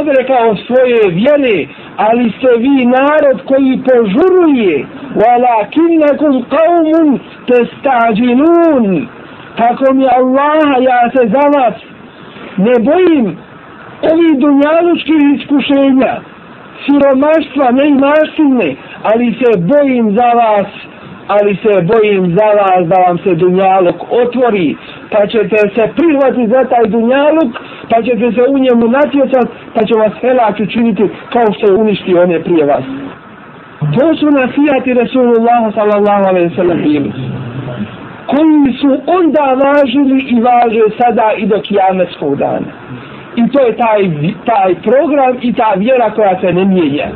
odrekao 0.00 0.56
svoje 0.66 1.00
vjere, 1.10 1.68
ali 1.96 2.32
ste 2.38 2.50
vi 2.58 2.86
narod 2.86 3.42
koji 3.44 3.82
požuruje, 3.88 4.86
walakinnakum 5.20 6.44
qaumun 6.54 7.18
testađinun, 7.46 9.08
tako 9.56 9.94
mi 9.94 10.06
Allah, 10.18 10.82
ja 10.90 11.10
se 11.10 11.28
za 11.28 11.58
vas 11.58 11.74
ne 12.56 12.74
bojim 12.84 13.36
ovi 14.02 14.30
dunjalučki 14.42 15.16
iskušenja, 15.34 16.12
siromaštva, 16.84 17.70
ne 17.78 17.88
imaštine, 17.88 18.68
ali 19.02 19.26
se 19.40 19.50
bojim 19.72 20.16
za 20.18 20.28
vas, 20.42 20.70
ali 21.28 21.56
se 21.62 21.72
bojim 21.92 22.36
za 22.36 22.48
vas 22.60 22.82
da 22.88 22.96
vam 23.06 23.18
se 23.18 23.34
dunjaluk 23.34 23.96
otvori, 24.22 24.76
pa 25.12 25.26
ćete 25.26 25.56
se 25.56 25.82
prihvati 25.96 26.46
za 26.54 26.64
taj 26.72 26.84
dunjaluk, 26.94 27.52
pa 27.90 28.02
ćete 28.02 28.32
se 28.32 28.42
u 28.54 28.58
njemu 28.58 28.84
natjecati, 28.98 29.52
pa 29.74 29.80
će 29.84 29.94
vas 30.02 30.12
helak 30.20 30.60
učiniti 30.60 31.04
kao 31.32 31.46
što 31.54 31.66
je 31.66 31.80
uništi 31.80 32.14
one 32.24 32.42
prije 32.42 32.64
vas. 32.64 32.84
To 33.98 34.16
su 34.16 34.26
nasijati 34.30 34.94
Rasulullah 34.94 35.62
sallallahu 35.74 36.24
alaihi 36.28 36.56
sallam 36.56 36.78
bili 36.82 37.12
koji 38.30 38.74
su 38.80 38.90
onda 39.18 39.46
važili 39.64 40.18
i 40.34 40.40
važe 40.40 40.84
sada 40.98 41.32
i 41.36 41.46
do 41.46 41.60
kijameskog 41.60 42.36
dana. 42.36 42.70
I 43.38 43.42
to 43.52 43.60
je 43.66 43.76
taj, 43.76 44.00
taj 44.50 44.74
program 44.88 45.34
i 45.40 45.52
ta 45.52 45.70
vjera 45.76 46.10
koja 46.10 46.40
se 46.40 46.52
ne 46.52 46.64
mijenja. 46.64 47.08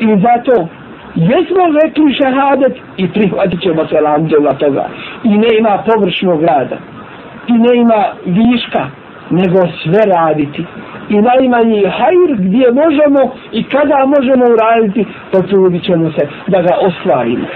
I 0.00 0.06
zato 0.26 0.68
jesmo 1.14 1.64
rekli 1.82 2.14
šehadet 2.20 2.74
i 2.96 3.08
prihvatit 3.08 3.60
ćemo 3.62 3.86
se 3.86 4.00
lamdjela 4.00 4.52
toga. 4.52 4.88
I 5.24 5.38
ne 5.38 5.48
ima 5.58 5.82
površnog 5.86 6.42
rada. 6.42 6.76
I 7.46 7.52
ne 7.52 7.72
ima 7.76 8.04
viška, 8.26 8.86
nego 9.30 9.58
sve 9.82 10.00
raditi. 10.16 10.64
I 11.08 11.16
najmanji 11.30 11.84
hajr 11.98 12.30
gdje 12.38 12.66
možemo 12.72 13.20
i 13.52 13.62
kada 13.64 13.98
možemo 14.06 14.44
uraditi, 14.54 15.06
potrudit 15.32 15.84
ćemo 15.84 16.10
se 16.10 16.28
da 16.46 16.62
ga 16.62 16.74
ostvarimo. 16.80 17.46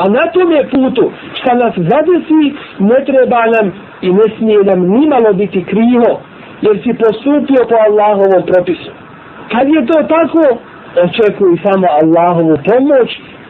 A 0.00 0.08
na 0.08 0.24
tom 0.32 0.52
je 0.52 0.68
putu 0.70 1.10
šta 1.34 1.54
nas 1.54 1.74
zadesi, 1.76 2.54
ne 2.78 3.04
treba 3.06 3.40
nam 3.54 3.72
i 4.02 4.12
ne 4.12 4.26
smije 4.38 4.58
nam 4.64 4.80
nimalo 4.80 5.32
biti 5.32 5.64
krivo, 5.64 6.20
jer 6.64 6.76
si 6.82 6.92
postupio 7.04 7.62
po 7.70 7.76
Allahovom 7.86 8.42
propisu. 8.50 8.90
Kad 9.52 9.66
je 9.68 9.86
to 9.90 9.98
tako, 10.16 10.44
očekuj 11.04 11.52
samo 11.64 11.86
Allahovu 12.00 12.54
pomoć 12.68 13.08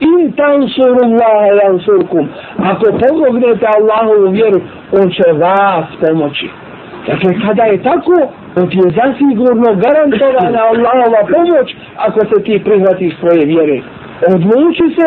in 0.08 0.32
tansuru 0.38 1.00
Allahe 1.08 1.50
jansurkum. 1.62 2.24
Ako 2.70 2.84
pomognete 3.02 3.66
Allahovu 3.78 4.30
vjeru, 4.30 4.60
on 4.98 5.06
će 5.16 5.26
vas 5.32 5.86
pomoći. 6.02 6.48
Dakle, 7.06 7.30
kada 7.46 7.64
je 7.64 7.82
tako, 7.82 8.16
on 8.56 8.66
ti 8.70 8.76
je 8.84 8.88
zasigurno 9.00 9.68
garantovana 9.84 10.60
Allahova 10.72 11.22
pomoć 11.34 11.68
ako 11.96 12.20
se 12.20 12.36
ti 12.44 12.62
prihvatiš 12.64 13.12
svoje 13.20 13.42
vjere. 13.52 13.78
Odluči 14.34 14.86
se, 14.96 15.06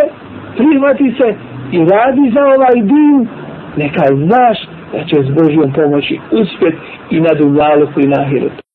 prihvati 0.58 1.16
se 1.18 1.28
i 1.72 1.80
radi 1.94 2.26
za 2.36 2.44
ovaj 2.56 2.78
din, 2.92 3.28
neka 3.78 4.06
znaš 4.16 4.58
da 4.92 5.04
će 5.06 5.16
s 5.24 5.30
Božijom 5.30 5.74
pomoći 5.74 6.20
uspjet 6.32 6.76
i 7.10 7.20
na 7.20 7.34
Dunjaluku 7.34 8.00
i 8.02 8.08
na 8.08 8.22
ahiretu. 8.22 8.67